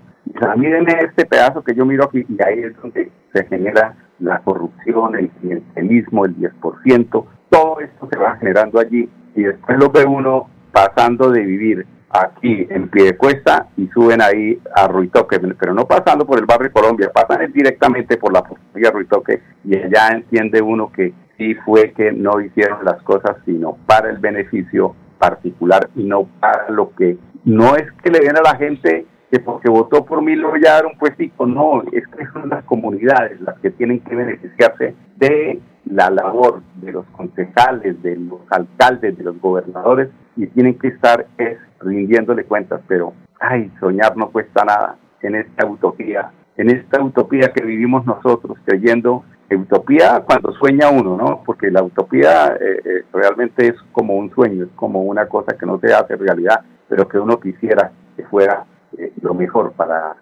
miren 0.58 0.88
este 0.90 1.26
pedazo 1.26 1.64
que 1.64 1.76
yo 1.76 1.86
miro 1.86 2.06
aquí 2.06 2.26
y 2.28 2.44
ahí 2.44 2.60
es 2.60 2.76
donde 2.82 3.12
se 3.34 3.46
genera 3.46 3.96
la 4.20 4.40
corrupción, 4.40 5.16
el 5.16 5.30
clientelismo, 5.30 6.26
el 6.26 6.36
10%, 6.38 7.26
todo 7.50 7.80
esto 7.80 8.08
se 8.12 8.18
va 8.18 8.36
generando 8.38 8.80
allí 8.80 9.10
y 9.36 9.44
después 9.44 9.78
lo 9.78 9.90
ve 9.90 10.06
uno 10.06 10.50
pasando 10.72 11.30
de 11.30 11.42
vivir 11.42 11.86
aquí 12.10 12.66
en 12.70 12.90
pie 12.90 13.06
de 13.06 13.18
cuesta 13.18 13.68
y 13.78 13.88
suben 13.88 14.22
ahí 14.22 14.60
a 14.76 14.88
Ruitoque, 14.88 15.40
pero 15.40 15.74
no 15.74 15.86
pasando 15.86 16.26
por 16.26 16.40
el 16.40 16.46
barrio 16.46 16.72
Colombia, 16.72 17.12
pasan 17.14 17.52
directamente 17.52 18.18
por 18.18 18.34
la 18.34 18.44
policía 18.44 18.92
Ruitoque 18.92 19.42
y 19.66 19.78
allá 19.78 20.10
entiende 20.14 20.62
uno 20.62 20.92
que 20.92 21.14
sí 21.38 21.54
fue 21.66 21.92
que 21.92 22.12
no 22.12 22.40
hicieron 22.42 22.84
las 22.84 23.02
cosas 23.04 23.38
sino 23.46 23.78
para 23.86 24.10
el 24.10 24.18
beneficio 24.18 24.96
particular 25.20 25.90
y 25.96 26.04
no 26.04 26.28
para 26.40 26.70
lo 26.70 26.92
que 26.96 27.18
no 27.44 27.76
es 27.76 27.92
que 28.04 28.12
le 28.12 28.20
den 28.20 28.38
a 28.38 28.42
la 28.42 28.56
gente 28.56 29.06
que 29.30 29.40
porque 29.40 29.70
votó 29.70 30.06
por 30.06 30.22
mí 30.22 30.36
lo 30.36 30.54
dar 30.62 30.86
un 30.86 30.98
puestico, 30.98 31.46
no, 31.46 31.84
es 31.92 32.08
que 32.08 32.26
son 32.28 32.50
las 32.50 32.64
comunidades 32.64 33.40
las 33.42 33.60
que 33.60 33.72
tienen 33.72 34.00
que 34.00 34.16
beneficiarse 34.16 34.96
de 35.18 35.60
la 35.86 36.10
labor 36.10 36.62
de 36.76 36.92
los 36.92 37.06
concejales, 37.08 38.02
de 38.04 38.16
los 38.16 38.42
alcaldes, 38.50 39.18
de 39.18 39.24
los 39.24 39.40
gobernadores 39.40 40.10
y 40.36 40.48
tienen 40.48 40.78
que 40.78 40.90
estar 40.90 41.28
es, 41.38 41.58
rindiéndole 41.80 42.46
cuentas, 42.46 42.82
pero 42.88 43.14
ay, 43.40 43.72
soñar 43.80 44.16
no 44.18 44.30
cuesta 44.30 44.64
nada 44.64 44.98
en 45.22 45.36
esta 45.36 45.66
utopía, 45.66 46.32
en 46.56 46.70
esta 46.70 47.02
utopía 47.02 47.52
que 47.54 47.64
vivimos 47.64 48.06
nosotros, 48.06 48.58
creyendo 48.66 49.24
utopía 49.56 50.24
cuando 50.26 50.52
sueña 50.54 50.90
uno, 50.90 51.16
¿no? 51.16 51.42
Porque 51.46 51.72
la 51.72 51.84
utopía 51.84 52.58
eh, 52.60 52.82
eh, 52.84 53.04
realmente 53.14 53.68
es 53.68 53.76
como 53.92 54.16
un 54.16 54.30
sueño, 54.32 54.66
es 54.66 54.72
como 54.76 55.04
una 55.04 55.28
cosa 55.28 55.58
que 55.58 55.66
no 55.66 55.80
se 55.80 55.94
hace 55.94 56.16
realidad, 56.16 56.62
pero 56.90 57.08
que 57.08 57.18
uno 57.18 57.40
quisiera 57.40 57.92
que 58.16 58.24
fuera 58.24 58.66
eh, 58.98 59.14
lo 59.22 59.34
mejor 59.34 59.74
para 59.74 60.16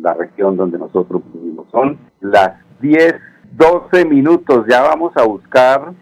la 0.00 0.14
región 0.14 0.56
donde 0.56 0.78
nosotros 0.78 1.22
vivimos. 1.32 1.66
Son 1.70 1.98
las 2.20 2.52
10, 2.80 3.14
12 3.52 4.04
minutos, 4.04 4.66
ya 4.68 4.82
vamos 4.82 5.16
a 5.16 5.24
buscar, 5.24 5.94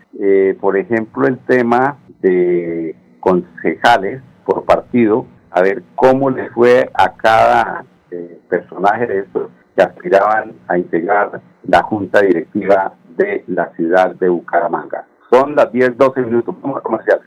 por 0.61 0.77
ejemplo, 0.77 1.27
el 1.27 1.39
tema 1.47 1.99
de 2.21 2.97
concejales 3.21 4.21
por 4.45 4.65
partido, 4.65 5.27
a 5.51 5.63
ver 5.63 5.83
cómo 5.95 6.31
le 6.31 6.51
fue 6.51 6.91
a 6.95 7.15
cada 7.15 7.85
personaje 8.49 9.07
de 9.07 9.19
estos 9.21 9.51
que 9.77 9.83
aspiraban 9.83 10.55
a 10.69 10.79
integrar 10.79 11.41
la 11.69 11.83
junta 11.83 12.21
directiva 12.21 12.95
de 13.17 13.45
la 13.47 13.71
ciudad 13.75 14.15
de 14.17 14.29
Bucaramanga. 14.29 15.07
Son 15.31 15.55
las 15.55 15.73
10, 15.73 15.97
12 15.97 16.21
minutos. 16.23 16.55
Vamos 16.63 16.79
a 16.79 16.81
comerciales. 16.81 17.27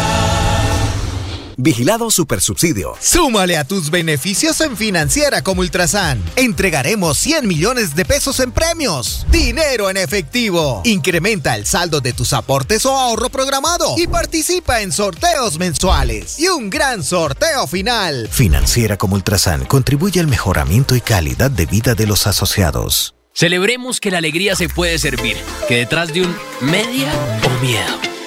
Vigilado 1.61 2.09
Supersubsidio. 2.09 2.95
Súmale 2.99 3.55
a 3.55 3.63
tus 3.63 3.91
beneficios 3.91 4.59
en 4.61 4.75
Financiera 4.75 5.43
como 5.43 5.61
Ultrasan. 5.61 6.21
Entregaremos 6.35 7.19
100 7.19 7.47
millones 7.47 7.95
de 7.95 8.03
pesos 8.03 8.39
en 8.39 8.51
premios. 8.51 9.27
Dinero 9.29 9.89
en 9.89 9.97
efectivo. 9.97 10.81
Incrementa 10.85 11.55
el 11.55 11.67
saldo 11.67 12.01
de 12.01 12.13
tus 12.13 12.33
aportes 12.33 12.85
o 12.87 12.97
ahorro 12.97 13.29
programado 13.29 13.95
y 13.97 14.07
participa 14.07 14.81
en 14.81 14.91
sorteos 14.91 15.59
mensuales 15.59 16.39
y 16.39 16.47
un 16.47 16.71
gran 16.71 17.03
sorteo 17.03 17.67
final. 17.67 18.27
Financiera 18.31 18.97
como 18.97 19.15
Ultrasan 19.15 19.65
contribuye 19.65 20.19
al 20.19 20.27
mejoramiento 20.27 20.95
y 20.95 21.01
calidad 21.01 21.51
de 21.51 21.67
vida 21.67 21.93
de 21.93 22.07
los 22.07 22.25
asociados. 22.25 23.13
Celebremos 23.33 23.99
que 23.99 24.09
la 24.09 24.17
alegría 24.17 24.55
se 24.55 24.67
puede 24.67 24.97
servir, 24.97 25.37
que 25.67 25.77
detrás 25.77 26.11
de 26.11 26.23
un 26.23 26.35
media 26.59 27.11
o 27.45 27.63
miedo 27.63 28.11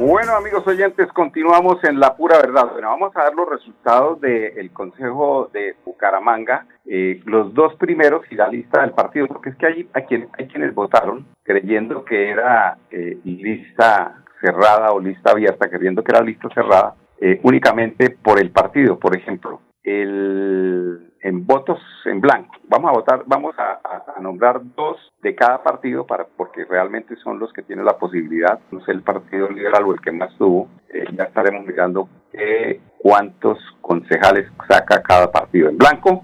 Bueno, 0.00 0.34
amigos 0.34 0.66
oyentes, 0.66 1.12
continuamos 1.12 1.84
en 1.84 2.00
la 2.00 2.16
pura 2.16 2.38
verdad. 2.38 2.72
Bueno, 2.72 2.88
vamos 2.88 3.14
a 3.14 3.24
dar 3.24 3.34
los 3.34 3.46
resultados 3.46 4.18
del 4.18 4.70
Consejo 4.72 5.50
de 5.52 5.76
Bucaramanga, 5.84 6.66
eh, 6.86 7.20
los 7.26 7.52
dos 7.52 7.74
primeros 7.74 8.22
y 8.30 8.34
la 8.34 8.48
lista 8.48 8.80
del 8.80 8.92
partido, 8.92 9.26
porque 9.26 9.50
es 9.50 9.56
que 9.56 9.66
hay, 9.66 9.90
hay, 9.92 10.26
hay 10.38 10.48
quienes 10.48 10.74
votaron 10.74 11.26
creyendo 11.42 12.02
que 12.02 12.30
era 12.30 12.78
eh, 12.90 13.18
lista 13.24 14.24
cerrada 14.40 14.90
o 14.92 15.00
lista 15.00 15.32
abierta, 15.32 15.68
creyendo 15.68 16.02
que 16.02 16.12
era 16.12 16.24
lista 16.24 16.48
cerrada, 16.54 16.94
eh, 17.20 17.38
únicamente 17.42 18.08
por 18.08 18.40
el 18.40 18.50
partido. 18.52 18.98
Por 18.98 19.14
ejemplo, 19.14 19.60
el 19.84 21.09
en 21.22 21.46
votos 21.46 21.78
en 22.04 22.20
blanco. 22.20 22.54
Vamos 22.68 22.90
a 22.90 22.92
votar, 22.92 23.22
vamos 23.26 23.54
a, 23.58 23.80
nombrar 24.20 24.60
dos 24.76 24.96
de 25.22 25.34
cada 25.34 25.62
partido 25.62 26.06
para 26.06 26.24
porque 26.24 26.64
realmente 26.64 27.16
son 27.16 27.38
los 27.38 27.52
que 27.52 27.62
tienen 27.62 27.84
la 27.84 27.98
posibilidad. 27.98 28.58
No 28.70 28.82
sé 28.84 28.92
el 28.92 29.02
partido 29.02 29.50
liberal 29.50 29.84
o 29.84 29.92
el 29.94 30.00
que 30.00 30.12
más 30.12 30.32
tuvo. 30.36 30.68
Eh, 30.88 31.04
ya 31.16 31.24
estaremos 31.24 31.66
mirando 31.66 32.08
cuántos 32.98 33.58
concejales 33.80 34.46
saca 34.68 35.02
cada 35.02 35.32
partido 35.32 35.68
en 35.68 35.78
blanco. 35.78 36.22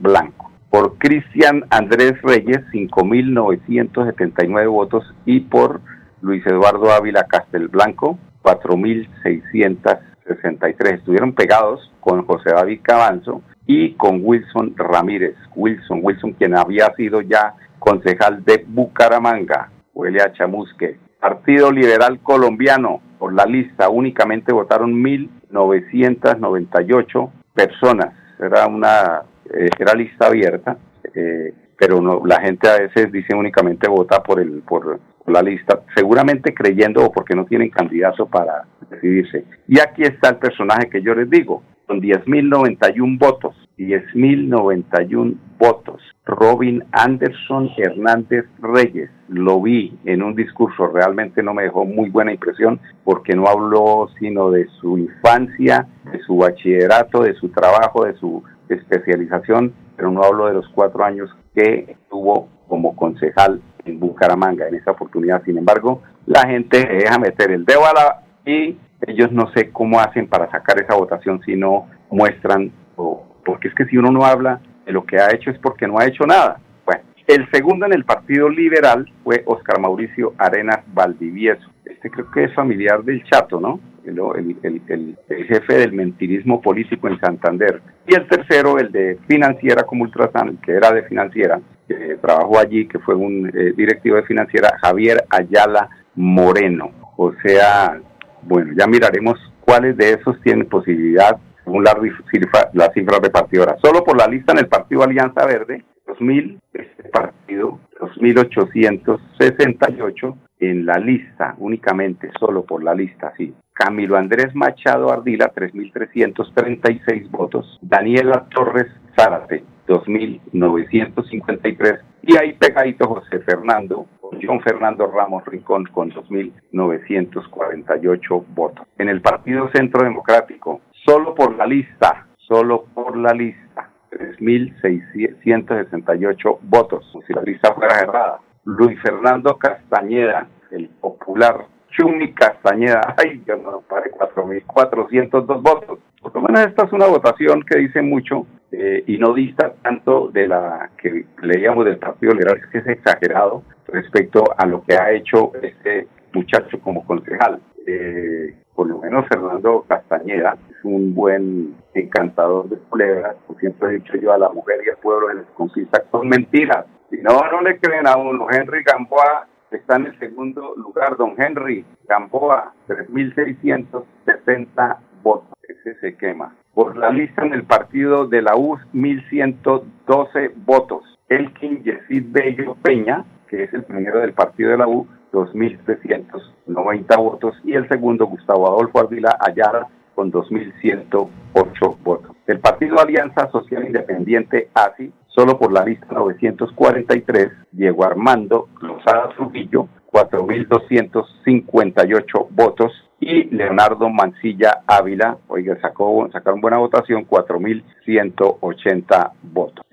Blanco. 0.00 0.52
Por 0.68 0.98
Cristian 0.98 1.64
Andrés 1.70 2.20
Reyes, 2.22 2.58
5.979 2.72 4.70
votos 4.70 5.14
y 5.24 5.40
por 5.40 5.80
Luis 6.20 6.46
Eduardo 6.46 6.92
Ávila 6.92 7.24
Castelblanco, 7.24 8.18
4.663. 8.42 10.94
Estuvieron 10.94 11.32
pegados 11.32 11.90
con 12.00 12.26
José 12.26 12.50
David 12.50 12.80
Cabanzo 12.82 13.40
y 13.66 13.94
con 13.94 14.20
Wilson 14.22 14.74
Ramírez. 14.76 15.36
Wilson, 15.54 16.00
Wilson 16.02 16.32
quien 16.32 16.54
había 16.54 16.92
sido 16.96 17.22
ya 17.22 17.54
concejal 17.78 18.44
de 18.44 18.62
Bucaramanga 18.66 19.70
huele 19.94 20.22
a 20.22 20.32
chamusque. 20.32 20.98
Partido 21.20 21.70
Liberal 21.72 22.20
Colombiano, 22.22 23.00
por 23.18 23.32
la 23.32 23.46
lista 23.46 23.88
únicamente 23.88 24.52
votaron 24.52 25.02
1.998 25.02 27.30
personas. 27.54 28.12
Era 28.38 28.66
una 28.66 29.22
eh, 29.50 29.68
era 29.78 29.94
lista 29.94 30.26
abierta, 30.26 30.76
eh, 31.14 31.52
pero 31.78 32.00
no, 32.00 32.22
la 32.24 32.40
gente 32.40 32.68
a 32.68 32.78
veces 32.78 33.12
dice 33.12 33.34
únicamente 33.34 33.88
vota 33.88 34.22
por 34.22 34.40
el 34.40 34.62
por, 34.62 35.00
la 35.26 35.42
lista, 35.42 35.80
seguramente 35.94 36.52
creyendo 36.52 37.02
o 37.02 37.10
porque 37.10 37.34
no 37.34 37.46
tienen 37.46 37.70
candidato 37.70 38.26
para 38.26 38.66
decidirse. 38.90 39.46
Y 39.66 39.80
aquí 39.80 40.02
está 40.02 40.30
el 40.30 40.36
personaje 40.36 40.90
que 40.90 41.00
yo 41.00 41.14
les 41.14 41.30
digo, 41.30 41.62
con 41.86 42.02
10.091 42.02 43.18
votos, 43.18 43.56
10.091 43.78 45.34
votos. 45.58 46.00
Robin 46.26 46.82
Anderson 46.92 47.70
Hernández 47.76 48.46
Reyes, 48.60 49.10
lo 49.28 49.60
vi 49.60 49.96
en 50.04 50.22
un 50.22 50.34
discurso, 50.34 50.86
realmente 50.86 51.42
no 51.42 51.52
me 51.52 51.64
dejó 51.64 51.84
muy 51.84 52.08
buena 52.08 52.32
impresión 52.32 52.80
porque 53.04 53.34
no 53.34 53.46
habló 53.46 54.08
sino 54.18 54.50
de 54.50 54.66
su 54.80 54.96
infancia, 54.96 55.86
de 56.10 56.18
su 56.20 56.38
bachillerato, 56.38 57.22
de 57.22 57.34
su 57.34 57.50
trabajo, 57.50 58.04
de 58.04 58.14
su 58.14 58.42
especialización, 58.68 59.74
pero 59.96 60.10
no 60.10 60.22
habló 60.22 60.46
de 60.46 60.54
los 60.54 60.68
cuatro 60.68 61.04
años 61.04 61.30
que 61.54 61.96
tuvo 62.08 62.48
como 62.68 62.96
concejal 62.96 63.60
en 63.84 64.00
Bucaramanga 64.00 64.66
en 64.68 64.76
esa 64.76 64.92
oportunidad. 64.92 65.42
Sin 65.44 65.58
embargo, 65.58 66.02
la 66.26 66.46
gente 66.46 66.86
deja 66.86 67.18
meter 67.18 67.50
el 67.50 67.64
dedo 67.64 67.84
a 67.84 67.92
la 67.92 68.22
y 68.46 68.76
ellos 69.06 69.30
no 69.32 69.50
sé 69.52 69.70
cómo 69.70 70.00
hacen 70.00 70.26
para 70.26 70.50
sacar 70.50 70.80
esa 70.80 70.94
votación 70.94 71.40
si 71.44 71.56
no 71.56 71.86
muestran, 72.10 72.72
o, 72.96 73.24
porque 73.44 73.68
es 73.68 73.74
que 73.74 73.86
si 73.86 73.96
uno 73.96 74.10
no 74.10 74.24
habla 74.24 74.60
lo 74.86 75.04
que 75.04 75.18
ha 75.18 75.32
hecho 75.32 75.50
es 75.50 75.58
porque 75.58 75.86
no 75.86 75.98
ha 75.98 76.06
hecho 76.06 76.24
nada. 76.24 76.60
Bueno, 76.84 77.02
el 77.26 77.50
segundo 77.50 77.86
en 77.86 77.92
el 77.92 78.04
Partido 78.04 78.48
Liberal 78.48 79.10
fue 79.22 79.42
Oscar 79.46 79.80
Mauricio 79.80 80.34
Arenas 80.38 80.80
Valdivieso. 80.92 81.68
Este 81.84 82.10
creo 82.10 82.30
que 82.30 82.44
es 82.44 82.54
familiar 82.54 83.02
del 83.02 83.24
Chato, 83.24 83.60
¿no? 83.60 83.80
El, 84.04 85.16
jefe 85.48 85.78
del 85.78 85.92
mentirismo 85.92 86.60
político 86.60 87.08
en 87.08 87.18
Santander. 87.20 87.80
Y 88.06 88.14
el 88.14 88.26
tercero, 88.28 88.78
el 88.78 88.92
de 88.92 89.18
Financiera 89.26 89.84
como 89.84 90.04
Ultrasan, 90.04 90.58
que 90.58 90.72
era 90.72 90.92
de 90.92 91.04
Financiera, 91.04 91.60
que 91.88 92.18
trabajó 92.20 92.58
allí, 92.58 92.86
que 92.86 92.98
fue 92.98 93.14
un 93.14 93.48
eh, 93.48 93.72
directivo 93.74 94.16
de 94.16 94.24
Financiera, 94.24 94.76
Javier 94.82 95.24
Ayala 95.30 95.88
Moreno. 96.14 96.90
O 97.16 97.32
sea, 97.42 97.98
bueno, 98.42 98.72
ya 98.76 98.86
miraremos 98.86 99.38
cuáles 99.60 99.96
de 99.96 100.12
esos 100.12 100.40
tienen 100.42 100.68
posibilidad 100.68 101.38
según 101.64 101.82
la 101.82 101.98
cifra, 102.30 102.70
la 102.72 102.92
cifra 102.92 103.18
repartidora. 103.20 103.76
Solo 103.82 104.04
por 104.04 104.16
la 104.16 104.28
lista 104.28 104.52
en 104.52 104.58
el 104.58 104.68
Partido 104.68 105.02
Alianza 105.02 105.44
Verde, 105.46 105.82
2.000, 106.06 106.60
este 106.74 107.08
partido, 107.08 107.80
2.868 108.00 110.36
en 110.60 110.86
la 110.86 110.98
lista, 110.98 111.56
únicamente, 111.58 112.30
solo 112.38 112.64
por 112.64 112.84
la 112.84 112.94
lista, 112.94 113.32
sí. 113.36 113.52
Camilo 113.72 114.16
Andrés 114.16 114.54
Machado 114.54 115.12
Ardila, 115.12 115.52
3.336 115.52 117.28
votos. 117.30 117.80
Daniela 117.82 118.46
Torres 118.54 118.86
Zárate, 119.16 119.64
2.953. 119.88 121.98
Y 122.22 122.36
ahí 122.36 122.52
pegadito 122.54 123.08
José 123.08 123.40
Fernando, 123.40 124.06
John 124.42 124.60
Fernando 124.62 125.06
Ramos 125.10 125.44
Rincón 125.44 125.84
con 125.86 126.12
2.948 126.12 128.44
votos. 128.54 128.86
En 128.98 129.08
el 129.08 129.20
Partido 129.20 129.68
Centro 129.72 130.04
Democrático, 130.04 130.80
solo 131.04 131.34
por 131.34 131.56
la 131.56 131.66
lista, 131.66 132.28
solo 132.36 132.84
por 132.94 133.16
la 133.16 133.32
lista, 133.32 133.90
3.668 134.10 136.58
votos, 136.62 137.12
si 137.26 137.32
la 137.32 137.42
lista 137.42 137.74
fuera 137.74 137.98
cerrada. 137.98 138.38
Luis 138.64 139.00
Fernando 139.02 139.58
Castañeda, 139.58 140.46
el 140.70 140.88
popular 140.88 141.66
Chumi 141.90 142.32
Castañeda, 142.32 143.14
ay, 143.18 143.42
yo 143.46 143.56
no 143.56 143.82
pare 143.82 144.10
4.402 144.10 145.62
votos. 145.62 145.98
Por 146.20 146.34
lo 146.34 146.40
menos 146.42 146.66
esta 146.66 146.84
es 146.84 146.92
una 146.92 147.06
votación 147.06 147.62
que 147.62 147.78
dice 147.78 148.00
mucho 148.00 148.46
eh, 148.72 149.04
y 149.06 149.18
no 149.18 149.34
dista 149.34 149.74
tanto 149.82 150.28
de 150.28 150.48
la 150.48 150.90
que 150.96 151.26
leíamos 151.42 151.84
del 151.84 151.98
Partido 151.98 152.32
Liberal, 152.32 152.58
es 152.58 152.66
que 152.68 152.78
es 152.78 152.86
exagerado 152.86 153.62
respecto 153.86 154.42
a 154.56 154.64
lo 154.66 154.82
que 154.84 154.96
ha 154.96 155.12
hecho 155.12 155.52
este 155.62 156.08
muchacho 156.32 156.80
como 156.80 157.06
concejal. 157.06 157.60
Eh, 157.86 158.54
por 158.74 158.88
lo 158.88 158.98
menos 158.98 159.26
Fernando 159.28 159.84
Castañeda 159.88 160.56
es 160.70 160.84
un 160.84 161.14
buen 161.14 161.74
encantador 161.94 162.68
de 162.68 162.76
culebras, 162.76 163.36
como 163.46 163.58
siempre 163.58 163.88
he 163.88 163.92
dicho 163.94 164.16
yo, 164.16 164.32
a 164.32 164.38
la 164.38 164.50
mujer 164.50 164.80
y 164.84 164.90
al 164.90 164.96
pueblo 164.96 165.32
les 165.32 165.46
conquista 165.54 166.02
con 166.10 166.28
mentiras. 166.28 166.86
Si 167.10 167.18
no, 167.18 167.40
no 167.50 167.60
le 167.60 167.78
creen 167.78 168.06
a 168.06 168.16
uno. 168.16 168.46
Henry 168.50 168.82
Gamboa 168.82 169.46
está 169.70 169.96
en 169.96 170.06
el 170.06 170.18
segundo 170.18 170.74
lugar, 170.76 171.16
don 171.16 171.34
Henry 171.38 171.84
Gamboa, 172.08 172.72
3.670 172.88 174.98
votos. 175.22 175.48
Ese 175.62 175.94
se 176.00 176.16
quema. 176.16 176.54
Por 176.74 176.96
la 176.96 177.10
lista 177.10 177.44
en 177.44 177.54
el 177.54 177.64
partido 177.64 178.26
de 178.26 178.42
la 178.42 178.56
U, 178.56 178.76
1.112 178.92 180.52
votos. 180.66 181.04
Elkin 181.28 181.84
Yesid 181.84 182.32
Bello 182.32 182.76
Peña, 182.82 183.24
que 183.48 183.64
es 183.64 183.72
el 183.72 183.84
primero 183.84 184.20
del 184.20 184.32
partido 184.32 184.72
de 184.72 184.78
la 184.78 184.88
U, 184.88 185.06
2.390 185.34 187.18
votos. 187.18 187.54
Y 187.64 187.74
el 187.74 187.86
segundo, 187.88 188.26
Gustavo 188.26 188.68
Adolfo 188.68 189.00
Ardila 189.00 189.36
Ayala, 189.40 189.88
con 190.14 190.30
2.108 190.32 191.96
votos. 192.02 192.30
El 192.46 192.60
Partido 192.60 193.00
Alianza 193.00 193.50
Social 193.50 193.84
Independiente 193.84 194.70
ASI, 194.72 195.12
solo 195.26 195.58
por 195.58 195.72
la 195.72 195.84
lista 195.84 196.06
943, 196.10 197.50
Diego 197.72 198.04
Armando 198.04 198.68
Lozada 198.80 199.30
Trujillo, 199.30 199.88
4.258 200.12 202.46
votos 202.50 202.92
y 203.18 203.44
Leonardo 203.44 204.10
Mancilla 204.10 204.82
Ávila, 204.86 205.38
oiga, 205.48 205.76
sacó, 205.80 206.28
sacaron 206.30 206.60
buena 206.60 206.78
votación, 206.78 207.26
4.180 207.26 209.32
votos. 209.42 209.83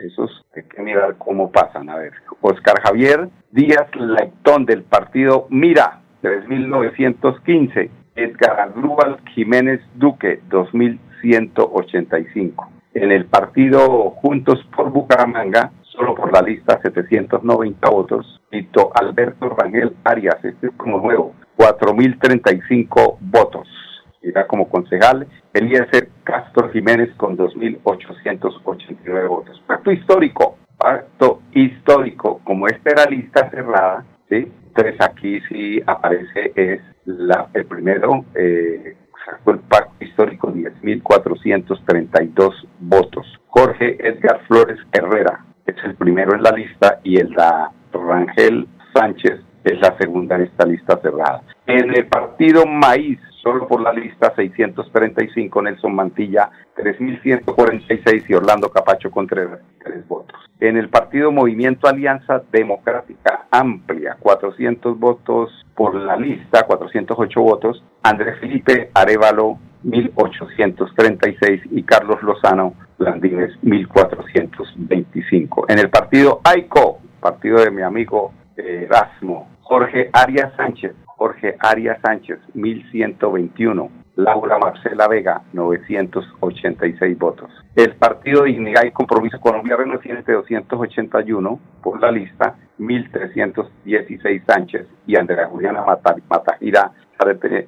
Mirar 0.92 1.16
cómo 1.18 1.52
pasan. 1.52 1.90
A 1.90 1.96
ver, 1.96 2.12
Oscar 2.42 2.82
Javier 2.84 3.30
Díaz 3.52 3.88
Leitón 3.96 4.66
del 4.66 4.84
partido 4.84 5.48
Mira, 5.50 6.02
3.915. 6.22 7.90
Edgar 8.16 8.60
Agrúbal 8.60 9.22
Jiménez 9.34 9.80
Duque, 9.96 10.42
2.185. 10.50 12.68
En 12.94 13.14
el 13.14 13.26
partido 13.26 14.10
Juntos 14.22 14.60
por 14.76 14.92
Bucaramanga, 14.92 15.72
solo 15.84 16.14
por 16.14 16.34
la 16.34 16.42
lista 16.42 16.78
790 16.82 17.90
votos. 17.90 18.42
Tito 18.50 18.92
Alberto 18.94 19.48
Rangel 19.48 19.96
Arias, 20.04 20.44
este 20.44 20.68
es 20.68 20.74
como 20.76 21.00
nuevo, 21.00 21.34
4.035 21.58 23.16
votos. 23.22 23.70
Era 24.22 24.46
como 24.46 24.68
concejal 24.68 25.26
Eliezer 25.54 26.10
Castro 26.26 26.70
Jiménez 26.70 27.16
con 27.16 27.38
2.889 27.38 29.30
votos. 29.30 29.64
Pacto 29.66 29.90
histórico, 29.92 30.58
pacto 30.82 31.42
histórico. 31.54 32.42
Como 32.44 32.68
esta 32.68 32.92
era 32.92 33.06
lista 33.06 33.50
cerrada, 33.50 34.04
¿sí? 34.30 34.52
entonces 34.68 34.96
aquí 35.00 35.40
sí 35.50 35.82
aparece 35.86 36.52
es 36.56 36.82
la, 37.06 37.48
el 37.54 37.66
primero, 37.66 38.26
eh, 38.36 38.98
sacó 39.26 39.52
el 39.52 39.60
pacto 39.60 40.04
histórico 40.04 40.52
10.432 40.52 42.68
votos. 42.80 43.26
Jorge 43.48 43.96
Edgar 44.00 44.42
Flores 44.48 44.80
Herrera 44.92 45.46
es 45.66 45.76
el 45.84 45.96
primero 45.96 46.36
en 46.36 46.44
la 46.44 46.52
lista 46.52 47.00
y 47.04 47.18
el 47.18 47.34
da 47.34 47.72
Rangel 47.94 48.68
Sánchez 48.94 49.40
es 49.64 49.80
la 49.80 49.96
segunda 49.98 50.36
en 50.36 50.44
esta 50.44 50.66
lista 50.66 51.00
cerrada. 51.02 51.44
En 51.68 51.96
el 51.96 52.08
partido 52.08 52.66
Maíz, 52.66 53.20
solo 53.42 53.68
por 53.68 53.82
la 53.82 53.94
lista 53.94 54.34
635, 54.36 55.62
Nelson 55.62 55.96
Mantilla 55.96 56.50
3.146 56.76 58.26
y 58.28 58.34
Orlando 58.34 58.70
Capacho 58.70 59.12
con 59.12 59.28
tres, 59.28 59.50
votos. 60.08 60.41
En 60.62 60.78
el 60.78 60.88
partido 60.90 61.32
Movimiento 61.32 61.88
Alianza 61.88 62.44
Democrática 62.52 63.48
Amplia, 63.50 64.18
400 64.20 65.00
votos 65.00 65.50
por 65.76 65.96
la 65.96 66.16
lista, 66.16 66.68
408 66.68 67.42
votos. 67.42 67.84
Andrés 68.04 68.40
Felipe 68.40 68.92
Arevalo 68.94 69.58
1836 69.82 71.62
y 71.72 71.82
Carlos 71.82 72.22
Lozano 72.22 72.76
Landines 73.00 73.52
1425. 73.64 75.66
En 75.68 75.80
el 75.80 75.90
partido 75.90 76.42
AICO, 76.44 77.00
partido 77.20 77.62
de 77.62 77.72
mi 77.72 77.82
amigo 77.82 78.32
Erasmo, 78.56 79.50
Jorge 79.62 80.12
Arias 80.14 80.54
Sánchez, 80.58 80.94
Jorge 81.08 81.56
Arias 81.60 81.98
Sánchez 82.04 82.38
1121. 82.54 83.90
Laura 84.16 84.58
Marcela 84.58 85.08
Vega, 85.08 85.42
986 85.54 87.18
votos. 87.18 87.50
El 87.76 87.96
partido 87.96 88.44
Dignidad 88.44 88.84
y 88.84 88.92
Compromiso 88.92 89.40
Colombia 89.40 89.78
Renaciente, 89.78 90.34
281 90.34 91.60
por 91.82 92.02
la 92.02 92.12
lista, 92.12 92.56
1316 92.78 94.44
Sánchez 94.46 94.88
y 95.08 95.16
Andrea 95.16 95.48
Juliana 95.48 95.86
Matajira, 96.30 96.92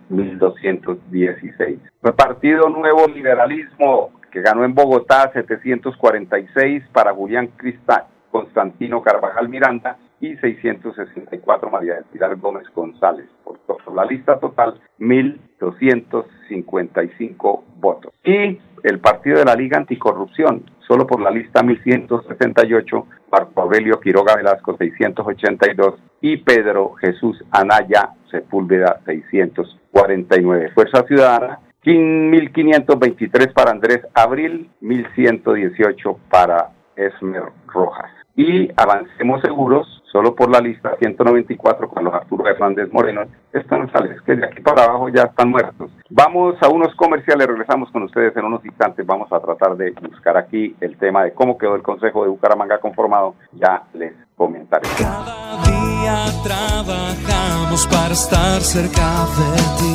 1216. 0.10 1.79
El 2.03 2.13
partido 2.13 2.69
Nuevo 2.69 3.08
Liberalismo, 3.08 4.12
que 4.32 4.41
ganó 4.41 4.65
en 4.65 4.73
Bogotá, 4.73 5.32
746 5.32 6.84
para 6.91 7.13
Julián 7.13 7.47
Cristal, 7.56 8.06
Constantino 8.32 9.01
Carvajal 9.01 9.47
Miranda 9.47 9.97
y 10.23 10.36
664 10.38 11.69
María 11.69 11.93
del 11.95 12.05
Pilar 12.05 12.38
Gómez 12.38 12.63
González. 12.73 13.27
Por, 13.43 13.59
la 13.93 14.05
lista 14.05 14.39
total, 14.39 14.79
1.255 14.99 17.63
votos. 17.75 18.13
Y 18.23 18.57
el 18.83 19.01
partido 19.01 19.39
de 19.39 19.45
la 19.45 19.55
Liga 19.55 19.77
Anticorrupción, 19.77 20.63
solo 20.88 21.05
por 21.05 21.19
la 21.21 21.29
lista 21.29 21.62
1168, 21.62 23.05
Marco 23.29 23.62
Aurelio 23.62 23.99
Quiroga 23.99 24.38
Velasco 24.38 24.77
682 24.77 25.95
y 26.21 26.38
Pedro 26.38 26.93
Jesús 26.93 27.43
Anaya 27.51 28.12
Sepúlveda 28.31 29.01
649. 29.05 30.71
Fuerza 30.73 31.03
Ciudadana 31.05 31.59
1523 31.83 33.53
para 33.53 33.71
Andrés 33.71 33.99
Abril, 34.13 34.69
1118 34.79 36.17
para 36.29 36.69
Esmer 36.95 37.51
Rojas. 37.67 38.12
Y 38.36 38.69
avancemos 38.77 39.41
seguros, 39.41 40.01
solo 40.12 40.34
por 40.34 40.49
la 40.49 40.60
lista 40.60 40.95
194 40.97 41.88
con 41.88 42.03
los 42.03 42.13
Arturo 42.13 42.47
Hernández 42.47 42.91
Moreno, 42.91 43.21
están 43.51 43.91
sales, 43.91 44.19
que 44.23 44.36
de 44.36 44.45
aquí 44.47 44.60
para 44.62 44.86
abajo 44.86 45.10
ya 45.10 45.23
están 45.23 45.51
muertos. 45.51 45.91
Vamos 46.10 46.56
a 46.62 46.67
unos 46.69 46.95
comerciales, 46.95 47.45
regresamos 47.45 47.91
con 47.91 48.03
ustedes 48.03 48.36
en 48.36 48.45
unos 48.45 48.65
instantes, 48.65 49.06
vamos 49.06 49.32
a 49.32 49.39
tratar 49.39 49.77
de 49.77 49.91
buscar 49.91 50.36
aquí 50.36 50.75
el 50.82 50.97
tema 50.97 51.23
de 51.23 51.34
cómo 51.34 51.60
quedó 51.60 51.75
el 51.75 51.84
Consejo 51.84 52.23
de 52.23 52.29
Bucaramanga 52.29 52.79
conformado, 52.79 53.36
ya 53.51 53.84
les 53.93 54.13
comentaré. 54.36 54.88
Cada 54.97 55.62
día 55.63 56.25
trabajamos 56.43 57.88
para 57.88 58.13
estar 58.13 58.62
cerca 58.62 59.27
de 59.38 59.58
ti. 59.77 59.93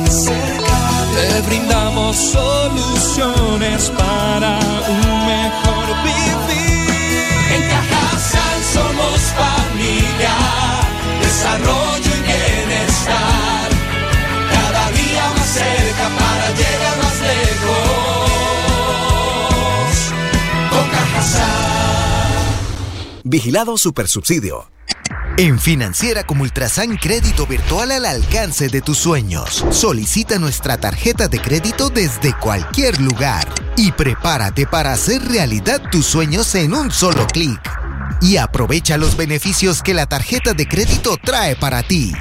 Te 1.19 1.49
brindamos 1.49 2.15
soluciones 2.15 3.91
para 3.91 4.59
un 4.87 5.27
mejor 5.27 6.03
vivir. 6.03 6.48
Somos 8.79 9.19
familia, 9.43 10.35
desarrollo 11.21 12.11
y 12.15 12.21
bienestar. 12.21 13.67
Cada 14.53 14.91
día 14.91 15.25
más 15.35 15.49
cerca 15.49 16.05
para 16.19 16.45
llegar 16.51 16.95
más 17.03 17.17
lejos. 17.31 17.89
Con. 20.69 20.89
Vigilado 23.23 23.77
Supersubsidio. 23.77 24.69
En 25.37 25.59
Financiera 25.59 26.25
como 26.25 26.43
Ultrasan 26.43 26.97
Crédito 26.97 27.45
Virtual 27.47 27.91
al 27.91 28.05
alcance 28.05 28.69
de 28.69 28.81
tus 28.81 28.97
sueños. 28.97 29.65
Solicita 29.71 30.39
nuestra 30.39 30.77
tarjeta 30.77 31.27
de 31.27 31.39
crédito 31.39 31.89
desde 31.89 32.33
cualquier 32.37 32.99
lugar 33.01 33.47
y 33.77 33.91
prepárate 33.91 34.67
para 34.67 34.93
hacer 34.93 35.21
realidad 35.23 35.81
tus 35.91 36.05
sueños 36.05 36.55
en 36.55 36.73
un 36.73 36.91
solo 36.91 37.27
clic. 37.27 37.88
Y 38.21 38.37
aprovecha 38.37 38.97
los 38.97 39.15
beneficios 39.15 39.81
que 39.81 39.93
la 39.93 40.05
tarjeta 40.05 40.53
de 40.53 40.67
crédito 40.67 41.17
trae 41.23 41.55
para 41.55 41.83
ti. 41.83 42.13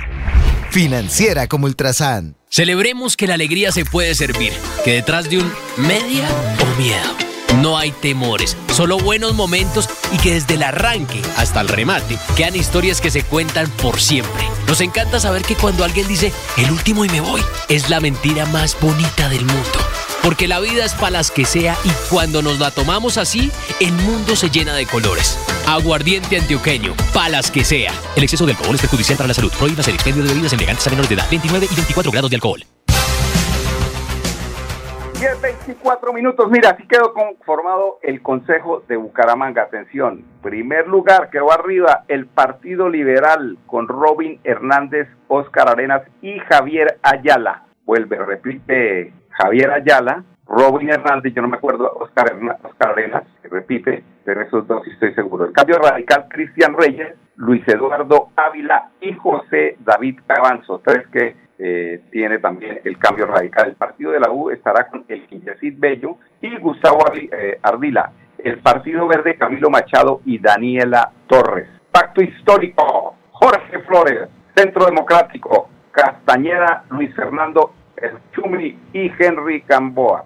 Financiera 0.71 1.49
como 1.49 1.67
Ultrasan. 1.67 2.37
Celebremos 2.51 3.17
que 3.17 3.27
la 3.27 3.35
alegría 3.35 3.73
se 3.73 3.85
puede 3.85 4.15
servir, 4.15 4.53
que 4.85 4.93
detrás 4.93 5.29
de 5.29 5.39
un 5.39 5.53
media 5.77 6.29
o 6.63 6.81
miedo 6.81 7.29
no 7.63 7.77
hay 7.77 7.91
temores, 7.91 8.57
solo 8.73 8.99
buenos 8.99 9.35
momentos 9.35 9.89
y 10.13 10.19
que 10.19 10.35
desde 10.35 10.55
el 10.55 10.63
arranque 10.63 11.21
hasta 11.37 11.61
el 11.61 11.69
remate 11.69 12.17
quedan 12.37 12.55
historias 12.55 13.01
que 13.01 13.11
se 13.11 13.25
cuentan 13.25 13.69
por 13.83 14.01
siempre. 14.01 14.45
Nos 14.67 14.81
encanta 14.81 15.19
saber 15.19 15.43
que 15.43 15.57
cuando 15.57 15.83
alguien 15.83 16.07
dice 16.07 16.33
el 16.57 16.71
último 16.71 17.05
y 17.05 17.09
me 17.09 17.21
voy, 17.21 17.43
es 17.69 17.91
la 17.91 18.01
mentira 18.01 18.47
más 18.47 18.77
bonita 18.81 19.29
del 19.29 19.45
mundo. 19.45 19.79
Porque 20.29 20.47
la 20.47 20.61
vida 20.61 20.85
es 20.85 20.95
para 20.95 21.13
las 21.13 21.31
que 21.31 21.47
sea 21.47 21.75
y 21.87 22.13
cuando 22.13 22.43
nos 22.43 22.59
la 22.59 22.71
tomamos 22.71 23.17
así, 23.17 23.51
el 23.81 23.93
mundo 23.93 24.37
se 24.37 24.51
llena 24.51 24.75
de 24.75 24.85
colores. 24.85 25.43
Aguardiente 25.67 26.37
antioqueño, 26.37 26.93
palas 27.15 27.51
que 27.51 27.65
sea. 27.65 27.93
El 28.15 28.25
exceso 28.25 28.45
de 28.45 28.53
alcohol 28.53 28.75
es 28.75 28.83
perjudicial 28.83 29.17
para 29.17 29.29
la 29.29 29.33
salud. 29.33 29.51
Prohíbas 29.59 29.89
el 29.89 29.95
expendio 29.95 30.23
de 30.23 30.29
bebidas 30.29 30.53
elegantes 30.53 30.87
a 30.87 30.91
menores 30.91 31.09
de 31.09 31.15
edad. 31.15 31.25
29 31.31 31.67
y 31.73 31.75
24 31.75 32.13
grados 32.13 32.29
de 32.29 32.37
alcohol. 32.37 32.61
10, 35.19 35.41
24 35.41 36.13
minutos. 36.13 36.51
Mira, 36.51 36.73
así 36.73 36.87
quedó 36.87 37.15
conformado 37.15 37.99
el 38.03 38.21
Consejo 38.21 38.85
de 38.87 38.99
Bucaramanga. 38.99 39.63
Atención, 39.63 40.27
primer 40.43 40.89
lugar 40.89 41.31
quedó 41.31 41.53
arriba 41.53 42.05
el 42.07 42.27
Partido 42.27 42.91
Liberal 42.91 43.57
con 43.65 43.89
Robin 43.89 44.41
Hernández, 44.45 45.09
Oscar 45.29 45.71
Arenas 45.71 46.03
y 46.21 46.39
Javier 46.41 46.99
Ayala. 47.03 47.65
Vuelve, 47.87 48.19
repite 48.19 49.15
Javier 49.41 49.71
Ayala, 49.71 50.25
Robin 50.47 50.91
Hernández, 50.91 51.33
yo 51.35 51.43
no 51.43 51.49
me 51.49 51.59
acuerdo, 51.59 51.93
Oscar, 52.01 52.37
Oscar 52.63 52.91
Arenas, 52.91 53.23
repite, 53.45 54.03
pero 54.25 54.43
esos 54.43 54.67
dos 54.67 54.83
sí 54.85 54.91
estoy 54.91 55.15
seguro. 55.15 55.45
El 55.45 55.53
cambio 55.53 55.79
radical, 55.79 56.27
Cristian 56.29 56.75
Reyes, 56.75 57.15
Luis 57.37 57.63
Eduardo 57.69 58.31
Ávila 58.35 58.91
y 59.01 59.13
José 59.13 59.77
David 59.81 60.21
Cabanzo, 60.27 60.81
tres 60.85 61.07
que 61.09 61.37
eh, 61.59 62.03
tiene 62.11 62.39
también 62.39 62.81
el 62.83 62.99
cambio 62.99 63.27
radical. 63.27 63.69
El 63.69 63.77
partido 63.77 64.11
de 64.13 64.21
la 64.21 64.31
U 64.31 64.51
estará 64.51 64.89
con 64.89 65.05
el 65.09 65.27
Quintesit 65.27 65.79
Bello 65.79 66.17
y 66.41 66.57
Gustavo 66.59 67.05
eh, 67.15 67.59
Ardila. 67.63 68.13
El 68.39 68.59
Partido 68.59 69.07
Verde, 69.09 69.37
Camilo 69.37 69.69
Machado 69.69 70.21
y 70.25 70.39
Daniela 70.39 71.11
Torres. 71.27 71.69
Pacto 71.91 72.23
histórico, 72.23 73.17
Jorge 73.33 73.81
Flores. 73.81 74.29
Centro 74.55 74.87
Democrático, 74.87 75.69
Castañeda, 75.93 76.85
Luis 76.91 77.15
Fernando 77.15 77.73
El 78.01 78.19
Chumi 78.33 78.79
y 78.93 79.13
Henry 79.19 79.63
Camboa. 79.63 80.25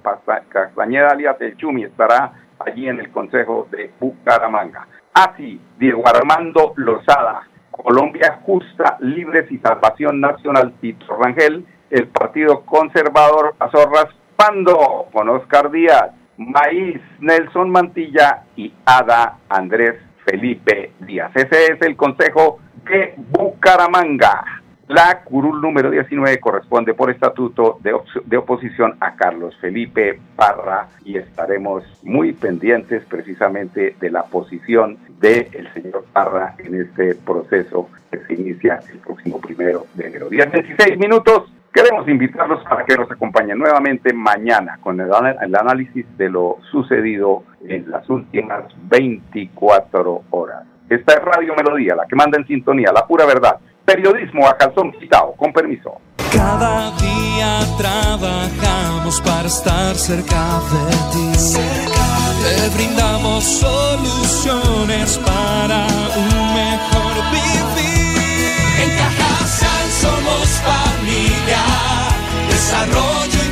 Castañeda 0.49 1.11
alias 1.11 1.41
El 1.41 1.57
Chumi 1.57 1.85
estará 1.85 2.33
allí 2.59 2.89
en 2.89 3.01
el 3.01 3.11
Consejo 3.11 3.69
de 3.71 3.91
Bucaramanga. 3.99 4.87
Así, 5.15 5.61
Diego 5.79 6.03
Armando 6.07 6.73
Lozada, 6.77 7.47
Colombia 7.71 8.41
Justa, 8.45 8.97
Libres 9.01 9.51
y 9.51 9.59
Salvación 9.59 10.21
Nacional, 10.21 10.73
Tito 10.81 11.17
Rangel, 11.17 11.67
el 11.91 12.09
Partido 12.09 12.63
Conservador 12.63 13.55
pasó 13.59 13.87
raspando 13.91 15.09
con 15.13 15.29
Oscar 15.29 15.71
Díaz, 15.71 16.11
Maíz, 16.39 17.01
Nelson 17.21 17.71
Mantilla 17.71 18.45
y 18.57 18.73
Ada 18.87 19.39
Andrés 19.51 19.97
Felipe 20.25 20.93
Díaz. 21.01 21.31
Ese 21.35 21.73
es 21.73 21.83
el 21.83 21.97
Consejo 21.97 22.59
de 22.85 23.15
Bucaramanga. 23.17 24.62
La 24.89 25.23
curul 25.23 25.61
número 25.61 25.91
19 25.91 26.41
corresponde 26.41 26.93
por 26.93 27.11
estatuto 27.11 27.79
de, 27.83 27.95
de, 28.25 28.37
oposición 28.37 28.97
a 29.01 29.15
Carlos 29.15 29.57
Felipe 29.61 30.19
Parra 30.35 30.89
y 31.05 31.17
estaremos 31.17 31.85
muy 32.03 32.33
pendientes 32.33 33.05
precisamente 33.05 33.95
de 34.01 34.11
la 34.11 34.25
posición 34.25 34.99
del 35.21 35.69
señor 35.73 36.05
Parra 36.13 36.57
en 36.59 36.81
este 36.81 37.15
proceso 37.15 37.89
que 38.11 38.19
se 38.27 38.35
inicia 38.35 38.81
el 38.93 38.99
próximo 38.99 39.41
primero 39.41 39.87
de 39.95 40.09
enero. 40.09 40.29
10, 40.29 40.53
16 40.53 40.99
minutos. 40.99 41.53
Queremos 41.73 42.07
invitarlos 42.07 42.63
para 42.65 42.85
que 42.85 42.97
nos 42.97 43.11
acompañen 43.11 43.59
nuevamente 43.59 44.13
mañana 44.13 44.79
con 44.83 45.01
el, 45.01 45.09
el 45.41 45.55
análisis 45.55 46.05
de 46.19 46.29
lo 46.29 46.59
sucedido 46.71 47.45
en 47.67 47.89
las 47.91 48.11
últimas 48.11 48.65
24 48.91 50.25
horas. 50.31 50.65
Esta 50.91 51.15
es 51.15 51.23
Radio 51.23 51.55
Melodía, 51.57 51.95
la 51.95 52.07
que 52.07 52.17
manda 52.17 52.37
en 52.37 52.47
sintonía, 52.47 52.93
la 52.93 53.07
pura 53.07 53.25
verdad 53.25 53.59
Periodismo 53.85 54.47
a 54.47 54.57
calzón 54.57 54.93
quitado, 54.93 55.33
con 55.37 55.53
permiso. 55.53 56.01
Cada 56.33 56.91
día 56.93 57.61
trabajamos 57.77 59.21
para 59.21 59.49
estar 59.49 59.95
cerca 59.97 60.61
de 60.73 60.91
ti. 61.13 61.33
Te 62.43 62.69
brindamos 62.77 63.45
soluciones 63.45 65.19
para 65.19 65.87
un 66.17 66.55
mejor 66.55 67.15
vivir. 67.31 68.53
En 68.83 68.91
Cajasal 68.99 69.91
somos 70.01 70.49
familia, 70.71 71.63
desarrollo 72.49 73.41
y 73.45 73.52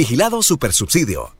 Vigilado 0.00 0.40
Supersubsidio. 0.42 1.39